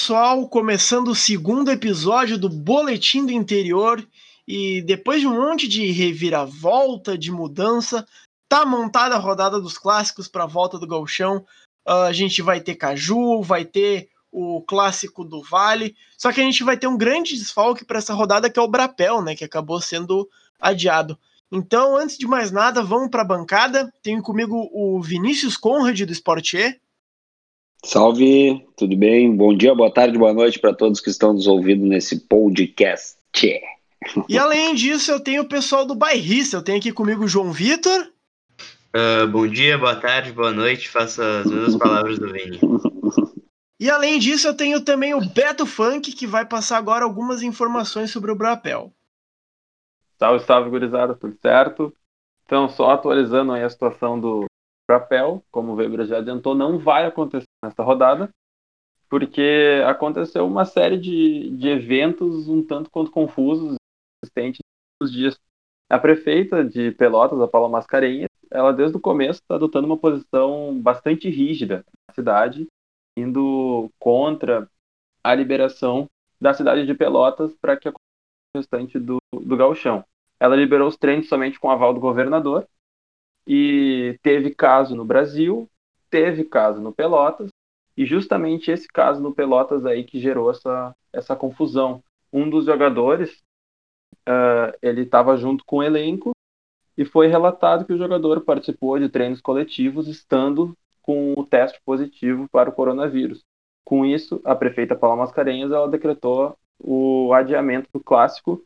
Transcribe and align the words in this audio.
Pessoal! 0.00 0.48
Começando 0.48 1.08
o 1.08 1.14
segundo 1.14 1.70
episódio 1.70 2.38
do 2.38 2.48
Boletim 2.48 3.26
do 3.26 3.32
Interior. 3.32 4.02
E 4.48 4.80
depois 4.80 5.20
de 5.20 5.26
um 5.26 5.34
monte 5.34 5.68
de 5.68 5.90
reviravolta, 5.90 7.18
de 7.18 7.30
mudança, 7.30 8.08
tá 8.48 8.64
montada 8.64 9.14
a 9.14 9.18
rodada 9.18 9.60
dos 9.60 9.76
clássicos 9.76 10.26
para 10.26 10.44
a 10.44 10.46
volta 10.46 10.78
do 10.78 10.86
Galchão. 10.86 11.44
Uh, 11.86 12.06
a 12.08 12.12
gente 12.14 12.40
vai 12.40 12.62
ter 12.62 12.76
Caju, 12.76 13.42
vai 13.42 13.66
ter 13.66 14.08
o 14.32 14.62
clássico 14.62 15.22
do 15.22 15.42
Vale. 15.42 15.94
Só 16.16 16.32
que 16.32 16.40
a 16.40 16.44
gente 16.44 16.64
vai 16.64 16.78
ter 16.78 16.86
um 16.86 16.96
grande 16.96 17.36
desfalque 17.36 17.84
para 17.84 17.98
essa 17.98 18.14
rodada 18.14 18.48
que 18.48 18.58
é 18.58 18.62
o 18.62 18.68
Brapel, 18.68 19.20
né? 19.20 19.36
Que 19.36 19.44
acabou 19.44 19.82
sendo 19.82 20.26
adiado. 20.58 21.18
Então, 21.52 21.94
antes 21.94 22.16
de 22.16 22.26
mais 22.26 22.50
nada, 22.50 22.82
vamos 22.82 23.10
para 23.10 23.20
a 23.20 23.26
bancada. 23.26 23.92
Tenho 24.02 24.22
comigo 24.22 24.66
o 24.72 24.98
Vinícius 25.02 25.58
Conrad 25.58 26.00
do 26.00 26.12
Sportier. 26.14 26.80
Salve, 27.84 28.66
tudo 28.76 28.94
bem? 28.94 29.34
Bom 29.34 29.56
dia, 29.56 29.74
boa 29.74 29.92
tarde, 29.92 30.18
boa 30.18 30.34
noite 30.34 30.58
para 30.58 30.74
todos 30.74 31.00
que 31.00 31.08
estão 31.08 31.32
nos 31.32 31.46
ouvindo 31.46 31.86
nesse 31.86 32.20
podcast. 32.20 33.16
E 34.28 34.38
além 34.38 34.74
disso, 34.74 35.10
eu 35.10 35.18
tenho 35.18 35.42
o 35.42 35.48
pessoal 35.48 35.86
do 35.86 35.94
Bairrista. 35.94 36.56
Eu 36.56 36.62
tenho 36.62 36.78
aqui 36.78 36.92
comigo 36.92 37.24
o 37.24 37.28
João 37.28 37.50
Vitor. 37.50 38.12
Uh, 38.94 39.26
bom 39.28 39.46
dia, 39.46 39.78
boa 39.78 39.96
tarde, 39.96 40.30
boa 40.30 40.52
noite. 40.52 40.90
Faço 40.90 41.22
as 41.22 41.46
mesmas 41.46 41.76
palavras 41.76 42.18
do 42.18 42.30
Vini. 42.30 42.60
E 43.80 43.88
além 43.88 44.18
disso, 44.18 44.46
eu 44.46 44.54
tenho 44.54 44.82
também 44.82 45.14
o 45.14 45.26
Beto 45.26 45.64
Funk, 45.64 46.12
que 46.12 46.26
vai 46.26 46.44
passar 46.44 46.76
agora 46.76 47.04
algumas 47.04 47.42
informações 47.42 48.10
sobre 48.10 48.30
o 48.30 48.36
Brapel. 48.36 48.92
Salve, 50.18 50.44
salve, 50.44 50.68
gurizada, 50.68 51.14
tudo 51.14 51.34
certo? 51.40 51.94
Então, 52.44 52.68
só 52.68 52.90
atualizando 52.90 53.52
aí 53.52 53.62
a 53.62 53.70
situação 53.70 54.20
do 54.20 54.49
Brapel, 54.90 55.44
como 55.52 55.70
o 55.70 55.74
Weber 55.76 56.04
já 56.04 56.18
adiantou, 56.18 56.52
não 56.52 56.76
vai 56.76 57.06
acontecer 57.06 57.46
nesta 57.64 57.80
rodada, 57.80 58.28
porque 59.08 59.80
aconteceu 59.86 60.44
uma 60.44 60.64
série 60.64 60.98
de, 60.98 61.50
de 61.56 61.68
eventos 61.68 62.48
um 62.48 62.60
tanto 62.60 62.90
quanto 62.90 63.12
confusos 63.12 63.76
existentes 64.24 64.58
nos 65.00 65.12
dias. 65.12 65.38
A 65.88 65.96
prefeita 65.96 66.64
de 66.64 66.90
Pelotas, 66.90 67.40
a 67.40 67.46
Paula 67.46 67.68
Mascarenhas, 67.68 68.30
ela 68.50 68.72
desde 68.72 68.96
o 68.96 69.00
começo 69.00 69.40
está 69.40 69.54
adotando 69.54 69.86
uma 69.86 69.96
posição 69.96 70.76
bastante 70.82 71.30
rígida 71.30 71.84
na 72.08 72.14
cidade, 72.14 72.66
indo 73.16 73.88
contra 73.96 74.68
a 75.22 75.34
liberação 75.36 76.08
da 76.40 76.52
cidade 76.52 76.84
de 76.84 76.94
Pelotas 76.94 77.54
para 77.60 77.76
que 77.76 77.86
aconteça 77.86 78.56
o 78.56 78.58
restante 78.58 78.98
do, 78.98 79.18
do 79.32 79.56
gauchão. 79.56 80.04
Ela 80.40 80.56
liberou 80.56 80.88
os 80.88 80.96
treinos 80.96 81.28
somente 81.28 81.60
com 81.60 81.70
aval 81.70 81.94
do 81.94 82.00
governador 82.00 82.66
e 83.46 84.18
teve 84.22 84.54
caso 84.54 84.94
no 84.94 85.04
Brasil, 85.04 85.68
teve 86.10 86.44
caso 86.44 86.80
no 86.80 86.92
Pelotas 86.92 87.48
e 87.96 88.04
justamente 88.04 88.70
esse 88.70 88.88
caso 88.88 89.20
no 89.20 89.34
Pelotas 89.34 89.84
aí 89.84 90.04
que 90.04 90.20
gerou 90.20 90.50
essa, 90.50 90.94
essa 91.12 91.36
confusão. 91.36 92.02
Um 92.32 92.48
dos 92.48 92.64
jogadores, 92.64 93.42
uh, 94.28 94.76
ele 94.80 95.02
estava 95.02 95.36
junto 95.36 95.64
com 95.64 95.76
o 95.76 95.82
elenco 95.82 96.30
e 96.96 97.04
foi 97.04 97.26
relatado 97.26 97.84
que 97.84 97.92
o 97.92 97.98
jogador 97.98 98.42
participou 98.42 98.98
de 98.98 99.08
treinos 99.08 99.40
coletivos 99.40 100.06
estando 100.06 100.76
com 101.02 101.34
o 101.36 101.44
teste 101.44 101.80
positivo 101.84 102.48
para 102.50 102.70
o 102.70 102.72
coronavírus. 102.72 103.42
Com 103.84 104.04
isso, 104.04 104.40
a 104.44 104.54
prefeita 104.54 104.94
Paula 104.94 105.16
Mascarenhas 105.16 105.72
ela 105.72 105.88
decretou 105.88 106.56
o 106.78 107.32
adiamento 107.32 107.88
do 107.92 108.00
clássico 108.00 108.64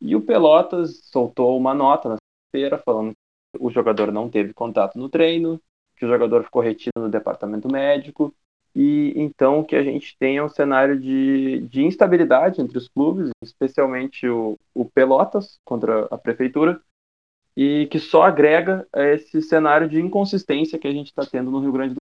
e 0.00 0.16
o 0.16 0.20
Pelotas 0.20 1.00
soltou 1.04 1.56
uma 1.56 1.74
nota 1.74 2.10
na 2.10 2.16
feira 2.50 2.78
falando 2.78 3.12
o 3.58 3.70
jogador 3.70 4.12
não 4.12 4.28
teve 4.28 4.52
contato 4.52 4.98
no 4.98 5.08
treino, 5.08 5.60
que 5.96 6.04
o 6.04 6.08
jogador 6.08 6.44
ficou 6.44 6.62
retido 6.62 7.00
no 7.00 7.08
departamento 7.08 7.70
médico 7.70 8.34
e 8.74 9.12
então 9.16 9.62
que 9.62 9.76
a 9.76 9.82
gente 9.82 10.16
tem 10.18 10.38
é 10.38 10.42
um 10.42 10.48
cenário 10.48 10.98
de, 10.98 11.60
de 11.68 11.84
instabilidade 11.84 12.60
entre 12.60 12.76
os 12.76 12.88
clubes, 12.88 13.30
especialmente 13.40 14.28
o, 14.28 14.58
o 14.74 14.84
Pelotas 14.84 15.60
contra 15.64 16.06
a 16.10 16.18
prefeitura, 16.18 16.80
e 17.56 17.86
que 17.86 18.00
só 18.00 18.24
agrega 18.24 18.84
esse 18.92 19.40
cenário 19.42 19.88
de 19.88 20.00
inconsistência 20.00 20.78
que 20.78 20.88
a 20.88 20.92
gente 20.92 21.06
está 21.06 21.24
tendo 21.24 21.52
no 21.52 21.60
Rio 21.60 21.70
Grande 21.70 21.94
do 21.94 21.98
Sul. 21.98 22.00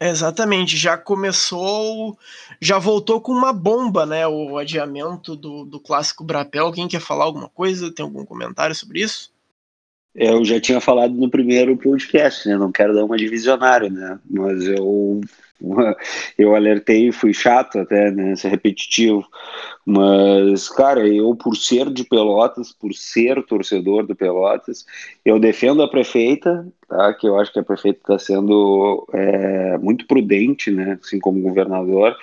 Exatamente, 0.00 0.76
já 0.76 0.96
começou, 0.96 2.18
já 2.60 2.78
voltou 2.78 3.20
com 3.20 3.32
uma 3.32 3.52
bomba, 3.52 4.06
né? 4.06 4.26
O 4.26 4.56
adiamento 4.56 5.36
do, 5.36 5.64
do 5.64 5.80
clássico 5.80 6.24
Brapel. 6.24 6.66
Alguém 6.66 6.88
quer 6.88 7.00
falar 7.00 7.24
alguma 7.24 7.48
coisa? 7.48 7.92
Tem 7.92 8.04
algum 8.04 8.24
comentário 8.24 8.74
sobre 8.74 9.00
isso? 9.02 9.35
Eu 10.16 10.44
já 10.44 10.58
tinha 10.58 10.80
falado 10.80 11.14
no 11.14 11.28
primeiro 11.28 11.76
podcast, 11.76 12.48
né? 12.48 12.56
Não 12.56 12.72
quero 12.72 12.94
dar 12.94 13.04
uma 13.04 13.18
divisionária, 13.18 13.90
né? 13.90 14.18
Mas 14.28 14.66
eu 14.66 15.20
eu 16.38 16.54
alertei, 16.54 17.10
fui 17.12 17.32
chato 17.32 17.78
até, 17.78 18.10
né? 18.10 18.36
Ser 18.36 18.48
repetitivo. 18.48 19.26
Mas, 19.84 20.68
cara, 20.68 21.06
eu 21.06 21.34
por 21.34 21.56
ser 21.56 21.90
de 21.90 22.04
Pelotas, 22.04 22.72
por 22.72 22.92
ser 22.94 23.42
torcedor 23.44 24.06
do 24.06 24.14
Pelotas, 24.14 24.84
eu 25.24 25.38
defendo 25.38 25.82
a 25.82 25.88
prefeita, 25.88 26.66
tá? 26.88 27.12
Que 27.14 27.26
eu 27.26 27.38
acho 27.38 27.52
que 27.52 27.58
a 27.58 27.64
prefeita 27.64 27.98
está 28.00 28.18
sendo 28.18 29.06
é, 29.12 29.78
muito 29.78 30.06
prudente, 30.06 30.70
né? 30.70 30.98
Assim 31.02 31.18
como 31.18 31.40
governador, 31.40 32.16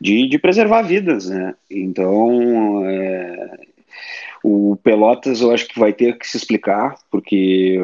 de, 0.00 0.28
de 0.28 0.38
preservar 0.38 0.82
vidas, 0.82 1.28
né? 1.28 1.54
Então, 1.70 2.84
é, 2.86 3.58
o 4.42 4.76
Pelotas 4.82 5.40
eu 5.40 5.50
acho 5.50 5.68
que 5.68 5.78
vai 5.78 5.92
ter 5.92 6.16
que 6.18 6.26
se 6.26 6.36
explicar, 6.36 6.96
porque 7.10 7.78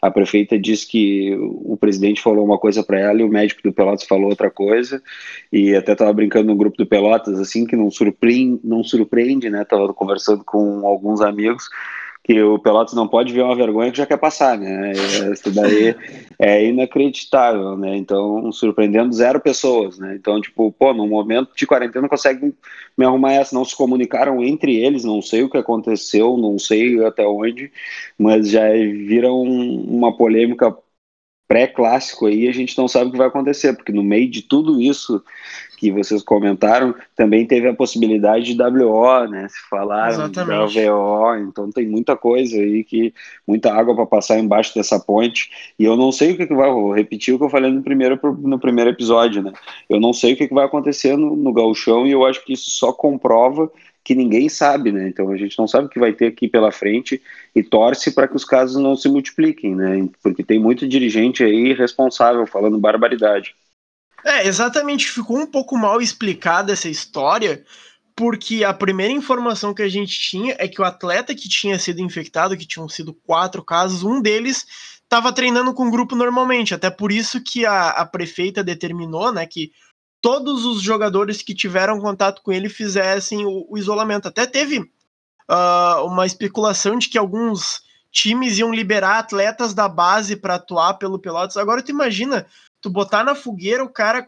a 0.00 0.10
prefeita 0.10 0.58
disse 0.58 0.86
que 0.86 1.34
o 1.36 1.76
presidente 1.76 2.22
falou 2.22 2.44
uma 2.44 2.58
coisa 2.58 2.82
para 2.82 2.98
ela 2.98 3.20
e 3.20 3.24
o 3.24 3.28
médico 3.28 3.62
do 3.62 3.72
Pelotas 3.72 4.06
falou 4.06 4.30
outra 4.30 4.50
coisa, 4.50 5.02
e 5.52 5.74
até 5.74 5.92
estava 5.92 6.12
brincando 6.12 6.46
no 6.46 6.56
grupo 6.56 6.76
do 6.76 6.86
Pelotas, 6.86 7.38
assim, 7.40 7.66
que 7.66 7.76
não 7.76 7.90
surpreende, 7.90 8.60
não 8.62 8.84
surpreende 8.84 9.50
né? 9.50 9.62
Estava 9.62 9.92
conversando 9.92 10.44
com 10.44 10.86
alguns 10.86 11.20
amigos 11.20 11.68
que 12.26 12.42
o 12.42 12.58
Pelotas 12.58 12.92
não 12.92 13.06
pode 13.06 13.32
ver 13.32 13.42
uma 13.42 13.54
vergonha 13.54 13.92
que 13.92 13.98
já 13.98 14.04
quer 14.04 14.16
passar, 14.16 14.58
né? 14.58 14.90
Isso 15.32 15.48
daí 15.52 15.94
é 16.40 16.66
inacreditável, 16.66 17.76
né? 17.76 17.96
Então, 17.96 18.50
surpreendendo 18.50 19.14
zero 19.14 19.38
pessoas, 19.38 19.96
né? 19.96 20.16
Então, 20.16 20.40
tipo, 20.40 20.72
pô, 20.72 20.92
num 20.92 21.06
momento 21.06 21.54
de 21.54 21.64
quarentena 21.64 22.02
não 22.02 22.08
conseguem 22.08 22.52
me 22.98 23.04
arrumar 23.04 23.34
essa, 23.34 23.54
não 23.54 23.64
se 23.64 23.76
comunicaram 23.76 24.42
entre 24.42 24.74
eles, 24.74 25.04
não 25.04 25.22
sei 25.22 25.44
o 25.44 25.48
que 25.48 25.56
aconteceu, 25.56 26.36
não 26.36 26.58
sei 26.58 27.00
até 27.04 27.24
onde, 27.24 27.70
mas 28.18 28.50
já 28.50 28.70
viram 28.72 29.40
uma 29.42 30.16
polêmica 30.16 30.76
pré-clássico 31.48 32.26
aí, 32.26 32.48
a 32.48 32.52
gente 32.52 32.76
não 32.76 32.88
sabe 32.88 33.08
o 33.08 33.12
que 33.12 33.18
vai 33.18 33.28
acontecer, 33.28 33.74
porque 33.74 33.92
no 33.92 34.02
meio 34.02 34.28
de 34.28 34.42
tudo 34.42 34.80
isso 34.80 35.22
que 35.76 35.92
vocês 35.92 36.22
comentaram, 36.22 36.94
também 37.14 37.46
teve 37.46 37.68
a 37.68 37.74
possibilidade 37.74 38.54
de 38.54 38.62
WO, 38.62 39.28
né? 39.28 39.46
Se 39.48 39.60
falaram 39.68 40.28
de 40.28 40.90
WO, 40.90 41.36
então 41.36 41.70
tem 41.70 41.86
muita 41.86 42.16
coisa 42.16 42.56
aí 42.56 42.82
que 42.82 43.12
muita 43.46 43.72
água 43.72 43.94
para 43.94 44.06
passar 44.06 44.38
embaixo 44.38 44.74
dessa 44.74 44.98
ponte. 44.98 45.50
E 45.78 45.84
eu 45.84 45.96
não 45.96 46.10
sei 46.10 46.32
o 46.32 46.36
que, 46.36 46.46
que 46.46 46.54
vai, 46.54 46.70
vou 46.70 46.92
repetir 46.92 47.34
o 47.34 47.38
que 47.38 47.44
eu 47.44 47.50
falei 47.50 47.70
no 47.70 47.82
primeiro 47.82 48.18
no 48.38 48.58
primeiro 48.58 48.90
episódio, 48.90 49.42
né? 49.42 49.52
Eu 49.88 50.00
não 50.00 50.12
sei 50.12 50.32
o 50.32 50.36
que, 50.36 50.48
que 50.48 50.54
vai 50.54 50.64
acontecer 50.64 51.16
no, 51.16 51.36
no 51.36 51.52
gauchão 51.52 52.06
e 52.06 52.12
eu 52.12 52.24
acho 52.24 52.44
que 52.44 52.54
isso 52.54 52.70
só 52.70 52.92
comprova 52.92 53.70
que 54.06 54.14
ninguém 54.14 54.48
sabe, 54.48 54.92
né? 54.92 55.08
Então 55.08 55.32
a 55.32 55.36
gente 55.36 55.58
não 55.58 55.66
sabe 55.66 55.86
o 55.86 55.88
que 55.88 55.98
vai 55.98 56.12
ter 56.12 56.28
aqui 56.28 56.46
pela 56.46 56.70
frente 56.70 57.20
e 57.52 57.60
torce 57.60 58.12
para 58.12 58.28
que 58.28 58.36
os 58.36 58.44
casos 58.44 58.80
não 58.80 58.94
se 58.94 59.08
multipliquem, 59.08 59.74
né? 59.74 60.08
Porque 60.22 60.44
tem 60.44 60.60
muito 60.60 60.86
dirigente 60.86 61.42
aí 61.42 61.72
responsável 61.72 62.46
falando 62.46 62.78
barbaridade. 62.78 63.56
É, 64.24 64.46
exatamente, 64.46 65.10
ficou 65.10 65.38
um 65.38 65.46
pouco 65.46 65.76
mal 65.76 66.00
explicada 66.00 66.72
essa 66.72 66.88
história, 66.88 67.64
porque 68.14 68.62
a 68.62 68.72
primeira 68.72 69.12
informação 69.12 69.74
que 69.74 69.82
a 69.82 69.88
gente 69.88 70.16
tinha 70.16 70.54
é 70.56 70.68
que 70.68 70.80
o 70.80 70.84
atleta 70.84 71.34
que 71.34 71.48
tinha 71.48 71.76
sido 71.76 72.00
infectado, 72.00 72.56
que 72.56 72.66
tinham 72.66 72.88
sido 72.88 73.12
quatro 73.12 73.60
casos, 73.60 74.04
um 74.04 74.22
deles 74.22 74.64
estava 75.02 75.32
treinando 75.32 75.74
com 75.74 75.88
o 75.88 75.90
grupo 75.90 76.14
normalmente, 76.14 76.72
até 76.72 76.90
por 76.90 77.10
isso 77.10 77.42
que 77.42 77.66
a, 77.66 77.88
a 77.88 78.06
prefeita 78.06 78.62
determinou, 78.62 79.32
né, 79.32 79.44
que 79.46 79.72
todos 80.26 80.64
os 80.64 80.82
jogadores 80.82 81.40
que 81.40 81.54
tiveram 81.54 82.00
contato 82.00 82.42
com 82.42 82.50
ele 82.50 82.68
fizessem 82.68 83.46
o, 83.46 83.64
o 83.70 83.78
isolamento. 83.78 84.26
Até 84.26 84.44
teve 84.44 84.80
uh, 84.80 86.04
uma 86.04 86.26
especulação 86.26 86.98
de 86.98 87.08
que 87.08 87.16
alguns 87.16 87.84
times 88.10 88.58
iam 88.58 88.74
liberar 88.74 89.20
atletas 89.20 89.72
da 89.72 89.88
base 89.88 90.34
para 90.34 90.56
atuar 90.56 90.94
pelo 90.94 91.16
Pelotas. 91.16 91.56
Agora 91.56 91.80
tu 91.80 91.92
imagina, 91.92 92.44
tu 92.80 92.90
botar 92.90 93.22
na 93.22 93.36
fogueira 93.36 93.84
o 93.84 93.88
cara 93.88 94.26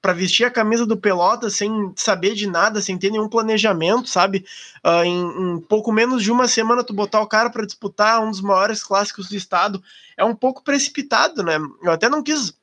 para 0.00 0.14
vestir 0.14 0.46
a 0.46 0.50
camisa 0.50 0.86
do 0.86 0.96
Pelotas 0.96 1.56
sem 1.56 1.92
saber 1.94 2.34
de 2.34 2.46
nada, 2.46 2.80
sem 2.80 2.96
ter 2.96 3.10
nenhum 3.10 3.28
planejamento, 3.28 4.08
sabe? 4.08 4.46
Uh, 4.82 5.04
em, 5.04 5.56
em, 5.56 5.60
pouco 5.60 5.92
menos 5.92 6.22
de 6.22 6.32
uma 6.32 6.48
semana 6.48 6.82
tu 6.82 6.94
botar 6.94 7.20
o 7.20 7.28
cara 7.28 7.50
para 7.50 7.66
disputar 7.66 8.24
um 8.24 8.30
dos 8.30 8.40
maiores 8.40 8.82
clássicos 8.82 9.28
do 9.28 9.36
estado 9.36 9.82
é 10.16 10.24
um 10.24 10.34
pouco 10.34 10.64
precipitado, 10.64 11.42
né? 11.42 11.58
Eu 11.82 11.92
até 11.92 12.08
não 12.08 12.22
quis 12.22 12.58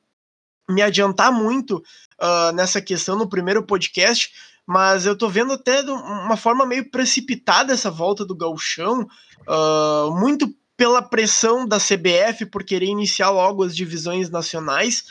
me 0.68 0.82
adiantar 0.82 1.32
muito 1.32 1.82
uh, 2.20 2.52
nessa 2.54 2.80
questão 2.80 3.16
no 3.16 3.28
primeiro 3.28 3.62
podcast, 3.62 4.30
mas 4.66 5.06
eu 5.06 5.16
tô 5.16 5.28
vendo 5.28 5.52
até 5.54 5.80
uma 5.82 6.36
forma 6.36 6.66
meio 6.66 6.90
precipitada 6.90 7.72
essa 7.72 7.90
volta 7.90 8.24
do 8.24 8.34
Galchão, 8.34 9.08
uh, 9.46 10.10
muito 10.18 10.52
pela 10.76 11.02
pressão 11.02 11.66
da 11.66 11.78
CBF 11.78 12.46
por 12.46 12.62
querer 12.62 12.86
iniciar 12.86 13.30
logo 13.30 13.64
as 13.64 13.74
divisões 13.74 14.30
nacionais, 14.30 15.04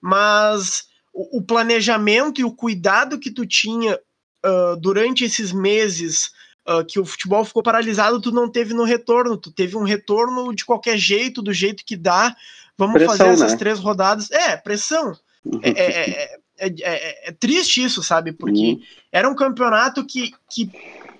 mas 0.00 0.84
o, 1.12 1.38
o 1.38 1.42
planejamento 1.42 2.40
e 2.40 2.44
o 2.44 2.54
cuidado 2.54 3.18
que 3.18 3.30
tu 3.30 3.44
tinha 3.44 3.98
uh, 4.44 4.76
durante 4.80 5.24
esses 5.24 5.52
meses 5.52 6.30
uh, 6.66 6.84
que 6.84 6.98
o 6.98 7.04
futebol 7.04 7.44
ficou 7.44 7.62
paralisado, 7.62 8.20
tu 8.20 8.30
não 8.30 8.48
teve 8.48 8.74
no 8.74 8.84
retorno. 8.84 9.36
Tu 9.36 9.50
teve 9.50 9.76
um 9.76 9.82
retorno 9.82 10.54
de 10.54 10.64
qualquer 10.64 10.96
jeito, 10.96 11.42
do 11.42 11.52
jeito 11.52 11.84
que 11.84 11.96
dá. 11.96 12.34
Vamos 12.80 12.94
pressão, 12.94 13.16
fazer 13.18 13.30
essas 13.32 13.52
né? 13.52 13.58
três 13.58 13.78
rodadas. 13.78 14.30
É, 14.30 14.56
pressão. 14.56 15.14
É, 15.62 15.70
é, 15.70 16.40
é, 16.58 17.28
é, 17.28 17.32
triste 17.32 17.82
isso, 17.82 18.02
sabe? 18.02 18.32
Porque 18.32 18.72
uhum. 18.72 18.80
era 19.12 19.28
um 19.28 19.34
campeonato 19.34 20.04
que, 20.04 20.32
que 20.50 20.70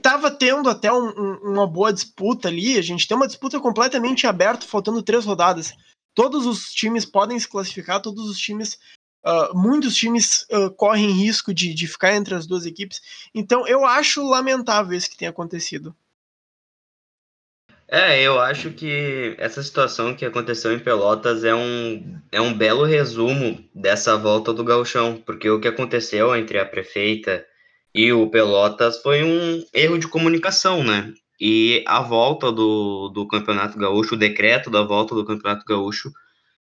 tava 0.00 0.30
tendo 0.30 0.70
até 0.70 0.90
um, 0.90 1.08
um, 1.08 1.52
uma 1.52 1.66
boa 1.66 1.92
disputa 1.92 2.48
ali. 2.48 2.78
A 2.78 2.82
gente 2.82 3.06
tem 3.06 3.14
uma 3.14 3.26
disputa 3.26 3.60
completamente 3.60 4.26
aberta, 4.26 4.66
faltando 4.66 5.02
três 5.02 5.26
rodadas. 5.26 5.74
Todos 6.14 6.46
os 6.46 6.72
times 6.72 7.04
podem 7.04 7.38
se 7.38 7.46
classificar, 7.46 8.00
todos 8.00 8.28
os 8.28 8.38
times 8.38 8.78
Uh, 9.22 9.54
muitos 9.54 9.94
times 9.96 10.46
uh, 10.50 10.70
correm 10.70 11.10
risco 11.10 11.52
de, 11.52 11.74
de 11.74 11.86
ficar 11.86 12.16
entre 12.16 12.34
as 12.34 12.46
duas 12.46 12.64
equipes. 12.64 13.02
Então 13.34 13.66
eu 13.66 13.84
acho 13.84 14.26
lamentável 14.26 14.96
isso 14.96 15.10
que 15.10 15.16
tem 15.18 15.28
acontecido. 15.28 15.94
É, 17.92 18.22
eu 18.22 18.38
acho 18.38 18.70
que 18.70 19.34
essa 19.36 19.60
situação 19.62 20.14
que 20.14 20.24
aconteceu 20.24 20.72
em 20.72 20.78
Pelotas 20.78 21.42
é 21.42 21.52
um, 21.52 22.20
é 22.30 22.40
um 22.40 22.54
belo 22.54 22.84
resumo 22.84 23.68
dessa 23.74 24.16
volta 24.16 24.52
do 24.52 24.62
gauchão, 24.62 25.20
porque 25.26 25.50
o 25.50 25.58
que 25.60 25.66
aconteceu 25.66 26.34
entre 26.36 26.58
a 26.58 26.64
prefeita 26.64 27.44
e 27.92 28.12
o 28.12 28.30
Pelotas 28.30 29.02
foi 29.02 29.24
um 29.24 29.64
erro 29.74 29.98
de 29.98 30.06
comunicação, 30.06 30.84
né? 30.84 31.12
E 31.40 31.82
a 31.86 32.00
volta 32.00 32.52
do, 32.52 33.08
do 33.08 33.26
Campeonato 33.26 33.76
Gaúcho, 33.76 34.14
o 34.14 34.18
decreto 34.18 34.70
da 34.70 34.82
volta 34.82 35.14
do 35.14 35.24
Campeonato 35.24 35.64
Gaúcho, 35.66 36.12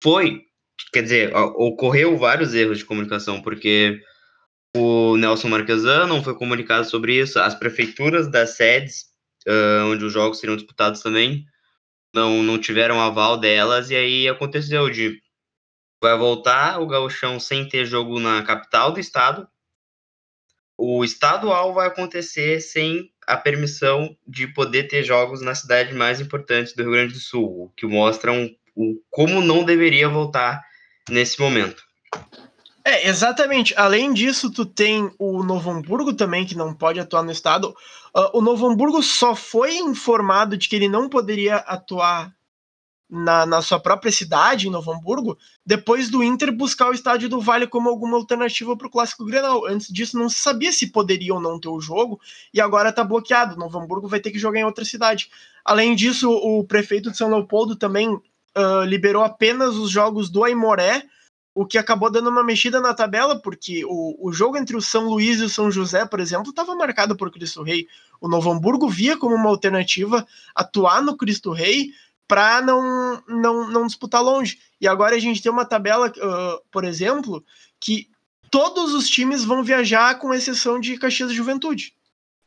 foi 0.01 0.41
quer 0.91 1.03
dizer, 1.03 1.35
ocorreu 1.35 2.17
vários 2.17 2.53
erros 2.53 2.79
de 2.79 2.85
comunicação, 2.85 3.41
porque 3.41 4.01
o 4.75 5.15
Nelson 5.17 5.49
Marquesan 5.49 6.07
não 6.07 6.23
foi 6.23 6.35
comunicado 6.35 6.89
sobre 6.89 7.19
isso, 7.19 7.39
as 7.39 7.55
prefeituras 7.55 8.27
das 8.27 8.51
sedes, 8.51 9.05
uh, 9.47 9.85
onde 9.87 10.05
os 10.05 10.13
jogos 10.13 10.39
seriam 10.39 10.55
disputados 10.55 11.01
também, 11.01 11.45
não, 12.13 12.43
não 12.43 12.59
tiveram 12.59 13.01
aval 13.01 13.37
delas, 13.37 13.89
e 13.89 13.95
aí 13.95 14.27
aconteceu 14.27 14.89
de 14.89 15.21
vai 16.01 16.17
voltar 16.17 16.81
o 16.81 16.87
gauchão 16.87 17.39
sem 17.39 17.67
ter 17.67 17.85
jogo 17.85 18.19
na 18.19 18.43
capital 18.43 18.91
do 18.91 18.99
estado, 18.99 19.47
o 20.77 21.03
estadual 21.03 21.73
vai 21.73 21.87
acontecer 21.87 22.59
sem 22.59 23.11
a 23.25 23.37
permissão 23.37 24.15
de 24.27 24.47
poder 24.47 24.89
ter 24.89 25.03
jogos 25.03 25.41
na 25.41 25.55
cidade 25.55 25.93
mais 25.93 26.19
importante 26.19 26.75
do 26.75 26.83
Rio 26.83 26.91
Grande 26.91 27.13
do 27.13 27.19
Sul, 27.19 27.65
o 27.65 27.69
que 27.69 27.85
mostra 27.85 28.31
um, 28.31 28.53
um, 28.75 28.99
como 29.09 29.41
não 29.41 29.63
deveria 29.63 30.09
voltar 30.09 30.61
nesse 31.09 31.39
momento. 31.39 31.83
É, 32.85 33.07
exatamente. 33.07 33.73
Além 33.77 34.13
disso, 34.13 34.51
tu 34.51 34.65
tem 34.65 35.09
o 35.17 35.41
Novo 35.43 35.71
Hamburgo 35.71 36.13
também, 36.13 36.45
que 36.45 36.55
não 36.55 36.73
pode 36.73 36.99
atuar 36.99 37.23
no 37.23 37.31
estado. 37.31 37.69
Uh, 38.15 38.37
o 38.37 38.41
Novo 38.41 38.67
Hamburgo 38.67 39.01
só 39.01 39.33
foi 39.35 39.77
informado 39.77 40.57
de 40.57 40.67
que 40.67 40.75
ele 40.75 40.89
não 40.89 41.07
poderia 41.07 41.57
atuar 41.57 42.33
na, 43.09 43.45
na 43.45 43.61
sua 43.61 43.79
própria 43.79 44.11
cidade, 44.11 44.67
em 44.67 44.71
Novo 44.71 44.91
Hamburgo, 44.91 45.37
depois 45.63 46.09
do 46.09 46.23
Inter 46.23 46.51
buscar 46.51 46.89
o 46.89 46.93
estádio 46.93 47.29
do 47.29 47.39
Vale 47.39 47.67
como 47.67 47.87
alguma 47.87 48.17
alternativa 48.17 48.75
para 48.75 48.87
o 48.87 48.89
Clássico 48.89 49.23
Grenal. 49.23 49.65
Antes 49.67 49.87
disso, 49.87 50.17
não 50.17 50.27
se 50.27 50.39
sabia 50.39 50.71
se 50.71 50.87
poderia 50.91 51.33
ou 51.33 51.39
não 51.39 51.59
ter 51.59 51.69
o 51.69 51.79
jogo, 51.79 52.19
e 52.51 52.59
agora 52.59 52.89
está 52.89 53.03
bloqueado. 53.03 53.55
Novo 53.55 53.77
Hamburgo 53.79 54.07
vai 54.07 54.19
ter 54.19 54.31
que 54.31 54.39
jogar 54.39 54.59
em 54.59 54.65
outra 54.65 54.83
cidade. 54.83 55.29
Além 55.63 55.95
disso, 55.95 56.29
o 56.31 56.63
prefeito 56.63 57.11
de 57.11 57.17
São 57.17 57.29
Leopoldo 57.29 57.75
também 57.75 58.09
uh, 58.09 58.83
liberou 58.85 59.23
apenas 59.23 59.75
os 59.75 59.91
jogos 59.91 60.27
do 60.29 60.43
Aimoré, 60.43 61.03
o 61.55 61.65
que 61.65 61.77
acabou 61.77 62.09
dando 62.09 62.29
uma 62.29 62.43
mexida 62.43 62.81
na 62.81 62.93
tabela, 62.93 63.39
porque 63.39 63.85
o, 63.85 64.15
o 64.19 64.31
jogo 64.33 64.57
entre 64.57 64.75
o 64.75 64.81
São 64.81 65.07
Luís 65.07 65.39
e 65.39 65.43
o 65.43 65.49
São 65.49 65.69
José, 65.69 66.05
por 66.05 66.19
exemplo, 66.19 66.49
estava 66.49 66.75
marcado 66.75 67.15
por 67.15 67.31
Cristo 67.31 67.61
Rei. 67.61 67.87
O 68.19 68.27
Novo 68.27 68.51
Hamburgo 68.51 68.89
via 68.89 69.15
como 69.17 69.35
uma 69.35 69.49
alternativa 69.49 70.25
atuar 70.55 71.01
no 71.03 71.15
Cristo 71.15 71.51
Rei 71.51 71.91
para 72.27 72.61
não, 72.61 73.21
não, 73.27 73.69
não 73.69 73.85
disputar 73.85 74.23
longe. 74.23 74.57
E 74.81 74.87
agora 74.87 75.15
a 75.15 75.19
gente 75.19 75.41
tem 75.41 75.51
uma 75.51 75.65
tabela, 75.65 76.07
uh, 76.07 76.61
por 76.71 76.83
exemplo, 76.83 77.43
que 77.79 78.07
todos 78.49 78.93
os 78.93 79.07
times 79.07 79.43
vão 79.43 79.63
viajar, 79.63 80.17
com 80.17 80.33
exceção 80.33 80.79
de 80.79 80.97
Caxias 80.97 81.31
e 81.31 81.35
Juventude. 81.35 81.93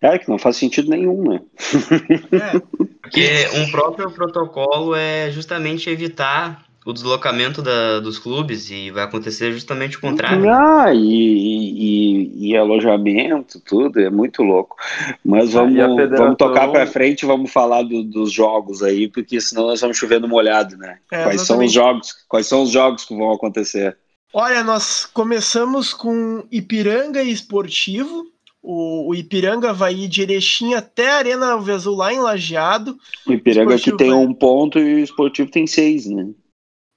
É, 0.01 0.19
que 0.19 0.29
não 0.29 0.39
faz 0.39 0.57
sentido 0.57 0.91
nenhum, 0.91 1.31
né? 1.31 1.41
É. 2.33 2.87
Porque 3.07 3.49
um 3.55 3.71
próprio 3.71 4.11
protocolo 4.11 4.93
é 4.93 5.31
justamente 5.31 5.89
evitar 5.89 6.66
o 6.87 6.93
deslocamento 6.93 7.61
da, 7.61 7.99
dos 7.99 8.17
clubes 8.17 8.71
e 8.71 8.93
vai 8.93 9.03
acontecer 9.03 9.51
justamente 9.53 9.97
o 9.97 10.01
contrário. 10.01 10.49
Ah, 10.49 10.95
e, 10.95 11.01
e, 11.01 12.51
e 12.51 12.57
alojamento, 12.57 13.59
tudo, 13.59 13.99
é 13.99 14.09
muito 14.09 14.45
louco. 14.45 14.77
Mas 15.25 15.53
vamos, 15.53 15.75
federação... 15.75 16.17
vamos 16.17 16.37
tocar 16.37 16.69
para 16.69 16.87
frente 16.87 17.27
vamos 17.27 17.51
falar 17.51 17.83
do, 17.83 18.05
dos 18.05 18.31
jogos 18.31 18.85
aí, 18.85 19.09
porque 19.09 19.41
senão 19.41 19.67
nós 19.67 19.81
vamos 19.81 19.97
chover 19.97 20.21
no 20.21 20.29
molhado, 20.29 20.77
né? 20.77 20.99
É, 21.11 21.25
quais 21.25 21.41
são 21.41 21.59
os 21.59 21.73
jogos? 21.73 22.15
Quais 22.29 22.47
são 22.47 22.63
os 22.63 22.71
jogos 22.71 23.05
que 23.05 23.17
vão 23.17 23.33
acontecer? 23.33 23.97
Olha, 24.33 24.63
nós 24.63 25.05
começamos 25.05 25.93
com 25.93 26.45
Ipiranga 26.53 27.21
e 27.21 27.33
Esportivo, 27.33 28.27
o, 28.63 29.11
o, 29.11 29.15
Ipiranga 29.15 29.73
vai 29.73 29.95
ir 29.95 30.09
de 30.09 30.23
Erechim 30.23 30.75
até 30.75 31.11
a 31.11 31.17
Arena 31.17 31.53
Alves 31.53 31.85
lá 31.85 32.13
em 32.13 32.21
Lajeado. 32.21 32.97
O 33.27 33.33
Ipiranga 33.33 33.75
o 33.75 33.79
que 33.79 33.97
tem 33.97 34.11
vai... 34.11 34.19
um 34.19 34.33
ponto 34.33 34.79
e 34.79 34.95
o 34.95 34.99
Esportivo 35.01 35.51
tem 35.51 35.67
seis, 35.67 36.07
né? 36.07 36.29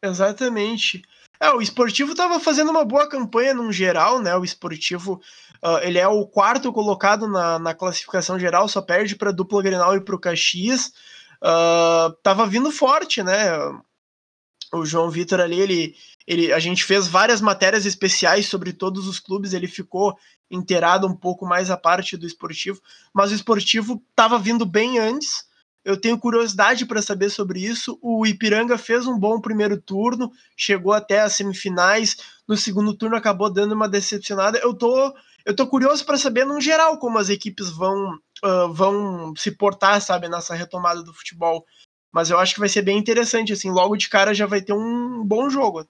Exatamente. 0.01 1.01
É, 1.39 1.51
o 1.51 1.61
Esportivo 1.61 2.11
estava 2.11 2.39
fazendo 2.39 2.69
uma 2.69 2.83
boa 2.83 3.07
campanha 3.07 3.53
no 3.53 3.71
geral, 3.71 4.21
né? 4.21 4.35
O 4.35 4.43
Esportivo 4.43 5.21
uh, 5.63 5.77
ele 5.81 5.97
é 5.97 6.07
o 6.07 6.25
quarto 6.25 6.71
colocado 6.73 7.27
na, 7.27 7.57
na 7.57 7.73
classificação 7.73 8.37
geral, 8.37 8.67
só 8.67 8.81
perde 8.81 9.15
para 9.15 9.31
dupla 9.31 9.61
Grenal 9.61 9.95
e 9.95 10.01
para 10.01 10.15
o 10.15 10.19
Caxias. 10.19 10.91
Uh, 11.41 12.11
tava 12.21 12.45
vindo 12.45 12.71
forte, 12.71 13.23
né? 13.23 13.51
O 14.73 14.85
João 14.85 15.09
Vitor 15.09 15.39
ali, 15.39 15.59
ele, 15.59 15.95
ele, 16.27 16.53
a 16.53 16.59
gente 16.59 16.83
fez 16.83 17.07
várias 17.07 17.41
matérias 17.41 17.85
especiais 17.85 18.47
sobre 18.47 18.73
todos 18.73 19.07
os 19.07 19.19
clubes, 19.19 19.53
ele 19.53 19.67
ficou 19.67 20.15
inteirado 20.51 21.07
um 21.07 21.15
pouco 21.15 21.45
mais 21.45 21.71
a 21.71 21.77
parte 21.77 22.17
do 22.17 22.27
esportivo, 22.27 22.81
mas 23.13 23.31
o 23.31 23.35
esportivo 23.35 24.03
estava 24.09 24.37
vindo 24.37 24.65
bem 24.65 24.99
antes. 24.99 25.48
Eu 25.89 25.97
tenho 25.97 26.19
curiosidade 26.19 26.85
para 26.85 27.01
saber 27.01 27.31
sobre 27.31 27.61
isso. 27.65 27.97
O 27.99 28.23
Ipiranga 28.23 28.77
fez 28.77 29.07
um 29.07 29.17
bom 29.17 29.41
primeiro 29.41 29.75
turno, 29.81 30.31
chegou 30.55 30.93
até 30.93 31.21
as 31.21 31.33
semifinais. 31.33 32.15
No 32.47 32.55
segundo 32.55 32.93
turno 32.93 33.15
acabou 33.15 33.51
dando 33.51 33.71
uma 33.71 33.89
decepcionada. 33.89 34.59
Eu 34.59 34.71
tô, 34.75 35.11
eu 35.43 35.55
tô 35.55 35.65
curioso 35.65 36.05
para 36.05 36.15
saber, 36.15 36.45
no 36.45 36.61
geral, 36.61 36.99
como 36.99 37.17
as 37.17 37.29
equipes 37.29 37.71
vão, 37.71 38.13
uh, 38.45 38.71
vão 38.71 39.33
se 39.35 39.49
portar, 39.49 39.99
sabe, 39.99 40.29
nessa 40.29 40.53
retomada 40.53 41.01
do 41.01 41.11
futebol. 41.11 41.65
Mas 42.11 42.29
eu 42.29 42.37
acho 42.37 42.53
que 42.53 42.59
vai 42.59 42.69
ser 42.69 42.83
bem 42.83 42.99
interessante, 42.99 43.51
assim, 43.51 43.71
logo 43.71 43.97
de 43.97 44.09
cara 44.09 44.31
já 44.31 44.45
vai 44.45 44.61
ter 44.61 44.73
um 44.73 45.25
bom 45.25 45.49
jogo. 45.49 45.87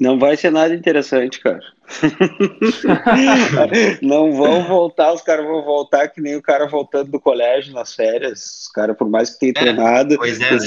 Não 0.00 0.18
vai 0.18 0.36
ser 0.36 0.50
nada 0.50 0.74
interessante, 0.74 1.38
cara. 1.40 1.60
não 4.00 4.32
vão 4.32 4.64
voltar, 4.64 5.12
os 5.12 5.20
caras 5.20 5.44
vão 5.44 5.62
voltar 5.62 6.08
que 6.08 6.20
nem 6.20 6.34
o 6.34 6.40
cara 6.40 6.66
voltando 6.66 7.10
do 7.10 7.20
colégio 7.20 7.74
nas 7.74 7.94
férias. 7.94 8.62
Os 8.62 8.68
caras, 8.68 8.96
por 8.96 9.10
mais 9.10 9.30
que 9.30 9.38
tenha 9.38 9.50
é, 9.50 9.54
treinado, 9.54 10.14
é, 10.14 10.38
né? 10.38 10.58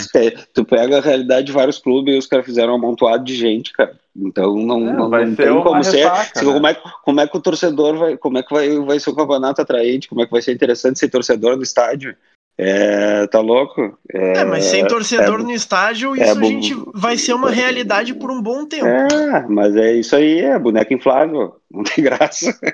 tu 0.53 0.63
pega 0.63 0.99
a 0.99 1.01
realidade 1.01 1.47
de 1.47 1.51
vários 1.51 1.79
clubes 1.79 2.13
e 2.13 2.19
os 2.19 2.27
caras 2.27 2.45
fizeram 2.45 2.73
um 2.73 2.75
amontoado 2.75 3.23
de 3.23 3.35
gente, 3.35 3.73
cara. 3.73 3.97
Então 4.15 4.55
não, 4.55 4.87
é, 4.87 4.93
não, 4.93 5.09
não 5.09 5.35
tem 5.35 5.61
como 5.61 5.83
ser. 5.83 6.07
Ressaca, 6.07 6.41
né? 6.41 6.53
como, 6.53 6.67
é, 6.67 6.77
como 7.03 7.21
é 7.21 7.27
que 7.27 7.37
o 7.37 7.41
torcedor 7.41 7.97
vai. 7.97 8.17
Como 8.17 8.37
é 8.37 8.43
que 8.43 8.53
vai, 8.53 8.79
vai 8.79 8.99
ser 8.99 9.09
o 9.09 9.15
campeonato 9.15 9.61
atraente? 9.61 10.07
Como 10.07 10.21
é 10.21 10.25
que 10.25 10.31
vai 10.31 10.41
ser 10.41 10.53
interessante 10.53 10.99
ser 10.99 11.09
torcedor 11.09 11.57
no 11.57 11.63
estádio? 11.63 12.15
É, 12.57 13.27
tá 13.27 13.41
louco? 13.41 13.97
É, 14.13 14.37
é 14.37 14.45
mas 14.45 14.63
sem 14.65 14.87
torcedor 14.87 15.41
é, 15.41 15.43
no 15.43 15.51
estádio, 15.51 16.15
é 16.15 16.23
isso 16.23 16.39
a 16.39 16.43
gente 16.43 16.75
vai 16.93 17.17
ser 17.17 17.33
uma 17.33 17.51
realidade 17.51 18.13
por 18.13 18.31
um 18.31 18.41
bom 18.41 18.65
tempo. 18.65 18.87
É, 18.87 19.45
mas 19.49 19.75
é 19.75 19.93
isso 19.93 20.15
aí, 20.15 20.39
é 20.39 20.57
boneca 20.57 20.93
inflável, 20.93 21.59
não 21.69 21.83
tem 21.83 22.03
graça. 22.03 22.57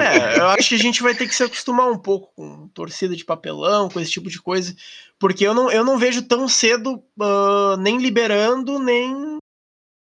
É, 0.00 0.38
eu 0.38 0.46
acho 0.48 0.68
que 0.70 0.74
a 0.74 0.78
gente 0.78 1.02
vai 1.02 1.14
ter 1.14 1.26
que 1.26 1.34
se 1.34 1.42
acostumar 1.42 1.90
um 1.90 1.98
pouco 1.98 2.32
com 2.34 2.68
torcida 2.68 3.14
de 3.16 3.24
papelão, 3.24 3.88
com 3.88 4.00
esse 4.00 4.10
tipo 4.10 4.28
de 4.28 4.40
coisa, 4.40 4.74
porque 5.18 5.46
eu 5.46 5.54
não, 5.54 5.70
eu 5.70 5.84
não 5.84 5.98
vejo 5.98 6.22
tão 6.22 6.48
cedo 6.48 7.02
uh, 7.18 7.76
nem 7.78 7.98
liberando, 7.98 8.78
nem, 8.78 9.38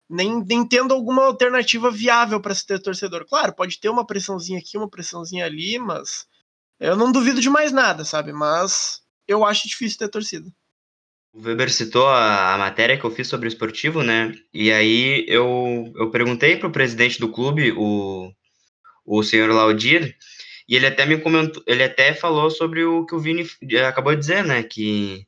nem, 0.08 0.44
nem 0.44 0.66
tendo 0.66 0.94
alguma 0.94 1.24
alternativa 1.24 1.90
viável 1.90 2.40
para 2.40 2.54
se 2.54 2.66
ter 2.66 2.80
torcedor. 2.80 3.24
Claro, 3.28 3.54
pode 3.54 3.78
ter 3.78 3.88
uma 3.88 4.06
pressãozinha 4.06 4.58
aqui, 4.58 4.76
uma 4.76 4.88
pressãozinha 4.88 5.44
ali, 5.44 5.78
mas 5.78 6.26
eu 6.80 6.96
não 6.96 7.12
duvido 7.12 7.40
de 7.40 7.50
mais 7.50 7.72
nada, 7.72 8.04
sabe? 8.04 8.32
Mas 8.32 9.00
eu 9.26 9.44
acho 9.44 9.68
difícil 9.68 9.98
ter 9.98 10.08
torcida. 10.08 10.50
O 11.32 11.42
Weber 11.42 11.70
citou 11.70 12.06
a, 12.06 12.54
a, 12.54 12.58
matéria 12.58 12.96
que 12.96 13.04
eu 13.04 13.10
fiz 13.10 13.26
sobre 13.26 13.48
o 13.48 13.50
esportivo, 13.50 14.02
né? 14.02 14.32
E 14.52 14.70
aí 14.70 15.24
eu, 15.28 15.92
eu 15.96 16.10
perguntei 16.10 16.56
para 16.56 16.68
o 16.68 16.72
presidente 16.72 17.18
do 17.18 17.28
clube, 17.28 17.72
o, 17.72 18.32
o 19.04 19.22
senhor 19.22 19.50
Laudir, 19.50 20.16
e 20.68 20.76
ele 20.76 20.86
até 20.86 21.04
me 21.04 21.18
comentou, 21.18 21.62
ele 21.66 21.82
até 21.82 22.14
falou 22.14 22.50
sobre 22.50 22.84
o 22.84 23.04
que 23.04 23.16
o 23.16 23.18
Vini 23.18 23.44
acabou 23.86 24.14
de 24.14 24.20
dizer, 24.20 24.44
né? 24.44 24.62
Que 24.62 25.26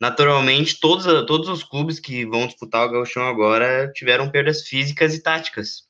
naturalmente 0.00 0.80
todos, 0.80 1.04
todos 1.26 1.48
os 1.48 1.62
clubes 1.62 2.00
que 2.00 2.24
vão 2.24 2.46
disputar 2.46 2.86
o 2.86 2.90
Gauchão 2.90 3.26
agora 3.26 3.92
tiveram 3.94 4.30
perdas 4.30 4.62
físicas 4.62 5.14
e 5.14 5.22
táticas. 5.22 5.82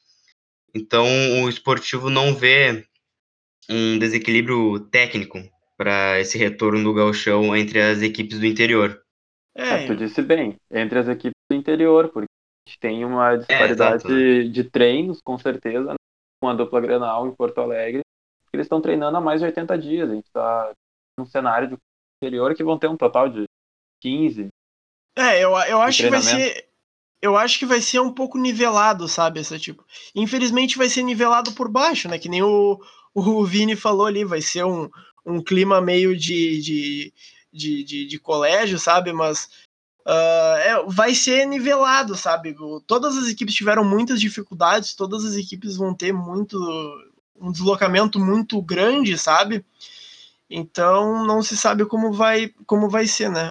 Então 0.74 1.06
o 1.42 1.48
esportivo 1.48 2.10
não 2.10 2.34
vê 2.34 2.84
um 3.68 3.98
desequilíbrio 3.98 4.80
técnico 4.90 5.38
para 5.76 6.20
esse 6.20 6.38
retorno 6.38 6.82
do 6.82 6.94
gauchão 6.94 7.56
entre 7.56 7.80
as 7.80 8.02
equipes 8.02 8.38
do 8.38 8.46
interior. 8.46 9.02
É, 9.54 9.86
tu 9.86 9.94
disse 9.94 10.22
bem, 10.22 10.56
entre 10.70 10.98
as 10.98 11.08
equipes 11.08 11.36
do 11.50 11.56
interior, 11.56 12.08
porque 12.08 12.26
a 12.66 12.70
gente 12.70 12.78
tem 12.78 13.04
uma 13.04 13.36
disparidade 13.36 14.04
é, 14.06 14.44
de 14.44 14.64
treinos, 14.64 15.20
com 15.22 15.38
certeza, 15.38 15.90
né? 15.90 15.96
com 16.40 16.48
a 16.48 16.54
dupla 16.54 16.80
Grenal 16.80 17.26
em 17.26 17.34
Porto 17.34 17.60
Alegre, 17.60 18.02
eles 18.52 18.66
estão 18.66 18.80
treinando 18.80 19.16
há 19.16 19.20
mais 19.20 19.40
de 19.40 19.46
80 19.46 19.78
dias. 19.78 20.10
A 20.10 20.14
gente 20.14 20.26
está 20.26 20.72
num 21.18 21.24
cenário 21.24 21.68
de 21.68 21.76
interior 22.22 22.54
que 22.54 22.64
vão 22.64 22.78
ter 22.78 22.88
um 22.88 22.96
total 22.96 23.28
de 23.28 23.44
15. 24.00 24.48
É, 25.16 25.42
eu, 25.42 25.50
eu 25.50 25.80
acho 25.80 26.02
que 26.02 26.10
vai 26.10 26.20
ser. 26.20 26.68
Eu 27.20 27.36
acho 27.36 27.58
que 27.58 27.66
vai 27.66 27.80
ser 27.80 28.00
um 28.00 28.12
pouco 28.12 28.36
nivelado, 28.36 29.06
sabe? 29.06 29.40
Essa 29.40 29.58
tipo. 29.58 29.84
Infelizmente 30.14 30.76
vai 30.76 30.88
ser 30.88 31.02
nivelado 31.02 31.52
por 31.52 31.70
baixo, 31.70 32.08
né? 32.08 32.18
Que 32.18 32.28
nem 32.28 32.42
o, 32.42 32.80
o 33.40 33.44
Vini 33.44 33.76
falou 33.76 34.06
ali, 34.06 34.24
vai 34.24 34.40
ser 34.40 34.64
um, 34.64 34.88
um 35.24 35.42
clima 35.42 35.80
meio 35.80 36.16
de, 36.16 36.60
de, 36.60 37.12
de, 37.52 37.84
de, 37.84 38.06
de 38.06 38.18
colégio, 38.18 38.78
sabe? 38.78 39.12
Mas 39.12 39.48
uh, 40.06 40.56
é, 40.58 40.84
vai 40.88 41.14
ser 41.14 41.46
nivelado, 41.46 42.16
sabe? 42.16 42.54
Todas 42.86 43.16
as 43.16 43.28
equipes 43.28 43.54
tiveram 43.54 43.84
muitas 43.84 44.20
dificuldades, 44.20 44.94
todas 44.94 45.24
as 45.24 45.36
equipes 45.36 45.76
vão 45.76 45.94
ter 45.94 46.12
muito 46.12 46.58
um 47.40 47.50
deslocamento 47.50 48.20
muito 48.20 48.60
grande, 48.62 49.18
sabe? 49.18 49.64
Então 50.48 51.26
não 51.26 51.42
se 51.42 51.56
sabe 51.56 51.84
como 51.86 52.12
vai 52.12 52.52
como 52.66 52.88
vai 52.88 53.06
ser, 53.06 53.30
né? 53.30 53.48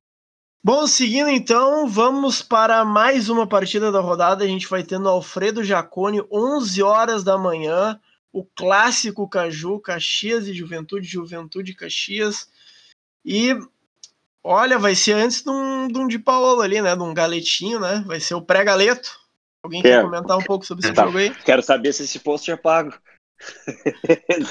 Bom, 0.63 0.85
seguindo 0.85 1.27
então, 1.29 1.87
vamos 1.87 2.43
para 2.43 2.85
mais 2.85 3.29
uma 3.29 3.47
partida 3.47 3.91
da 3.91 3.99
rodada. 3.99 4.43
A 4.43 4.47
gente 4.47 4.67
vai 4.67 4.83
tendo 4.83 5.09
Alfredo 5.09 5.63
Jacone, 5.63 6.23
11 6.31 6.83
horas 6.83 7.23
da 7.23 7.35
manhã, 7.35 7.99
o 8.33 8.43
clássico 8.43 9.27
Caju, 9.27 9.79
Caxias 9.79 10.47
e 10.47 10.53
Juventude, 10.53 11.07
Juventude 11.07 11.73
Caxias. 11.73 12.49
E 13.25 13.57
olha, 14.43 14.79
vai 14.79 14.95
ser 14.95 15.13
antes 15.13 15.43
de 15.43 15.49
um, 15.49 15.87
de 15.87 15.99
um 15.99 16.07
de 16.07 16.17
Paulo 16.17 16.61
ali, 16.61 16.81
né? 16.81 16.95
De 16.95 17.03
um 17.03 17.13
galetinho, 17.13 17.79
né? 17.79 18.03
Vai 18.05 18.19
ser 18.19 18.35
o 18.35 18.41
pré-galeto. 18.41 19.19
Alguém 19.63 19.81
quer 19.81 20.01
comentar 20.01 20.37
um 20.37 20.43
pouco 20.43 20.65
sobre 20.65 20.85
esse 20.85 20.93
tá. 20.93 21.05
jogo 21.05 21.19
aí? 21.19 21.29
Quero 21.43 21.61
saber 21.61 21.93
se 21.93 22.03
esse 22.03 22.19
post 22.19 22.49
é 22.49 22.57
pago. 22.57 22.93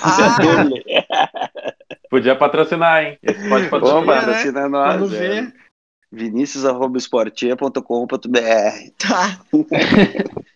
Ah. 0.02 0.36
Podia 2.10 2.36
patrocinar, 2.36 3.04
hein? 3.04 3.18
Esse 3.22 3.48
pode 3.48 3.68
patrocinar. 3.68 4.02
Opa, 4.02 4.16
patrocina 4.16 4.62
né? 4.62 4.68
nós. 4.68 4.94
Vamos 4.94 5.12
ver. 5.12 5.44
É. 5.44 5.52
Vinicius.esportia.com.br 6.12 8.90
Tá. 8.98 9.40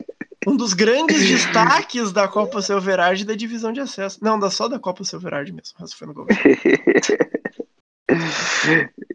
um 0.55 0.57
dos 0.57 0.73
grandes 0.73 1.19
destaques 1.29 2.13
da 2.13 2.29
Copa 2.29 2.63
Silverard 2.63 3.25
da 3.25 3.35
divisão 3.35 3.73
de 3.73 3.81
acesso. 3.81 4.19
Não, 4.23 4.39
da 4.39 4.51
só 4.51 4.69
da 4.69 4.79
Copa 4.79 5.03
Silverard 5.05 5.53
mesmo. 5.53 5.77
Mas 5.79 5.93
foi 5.93 6.07
no 6.07 6.15
governo. 6.15 6.41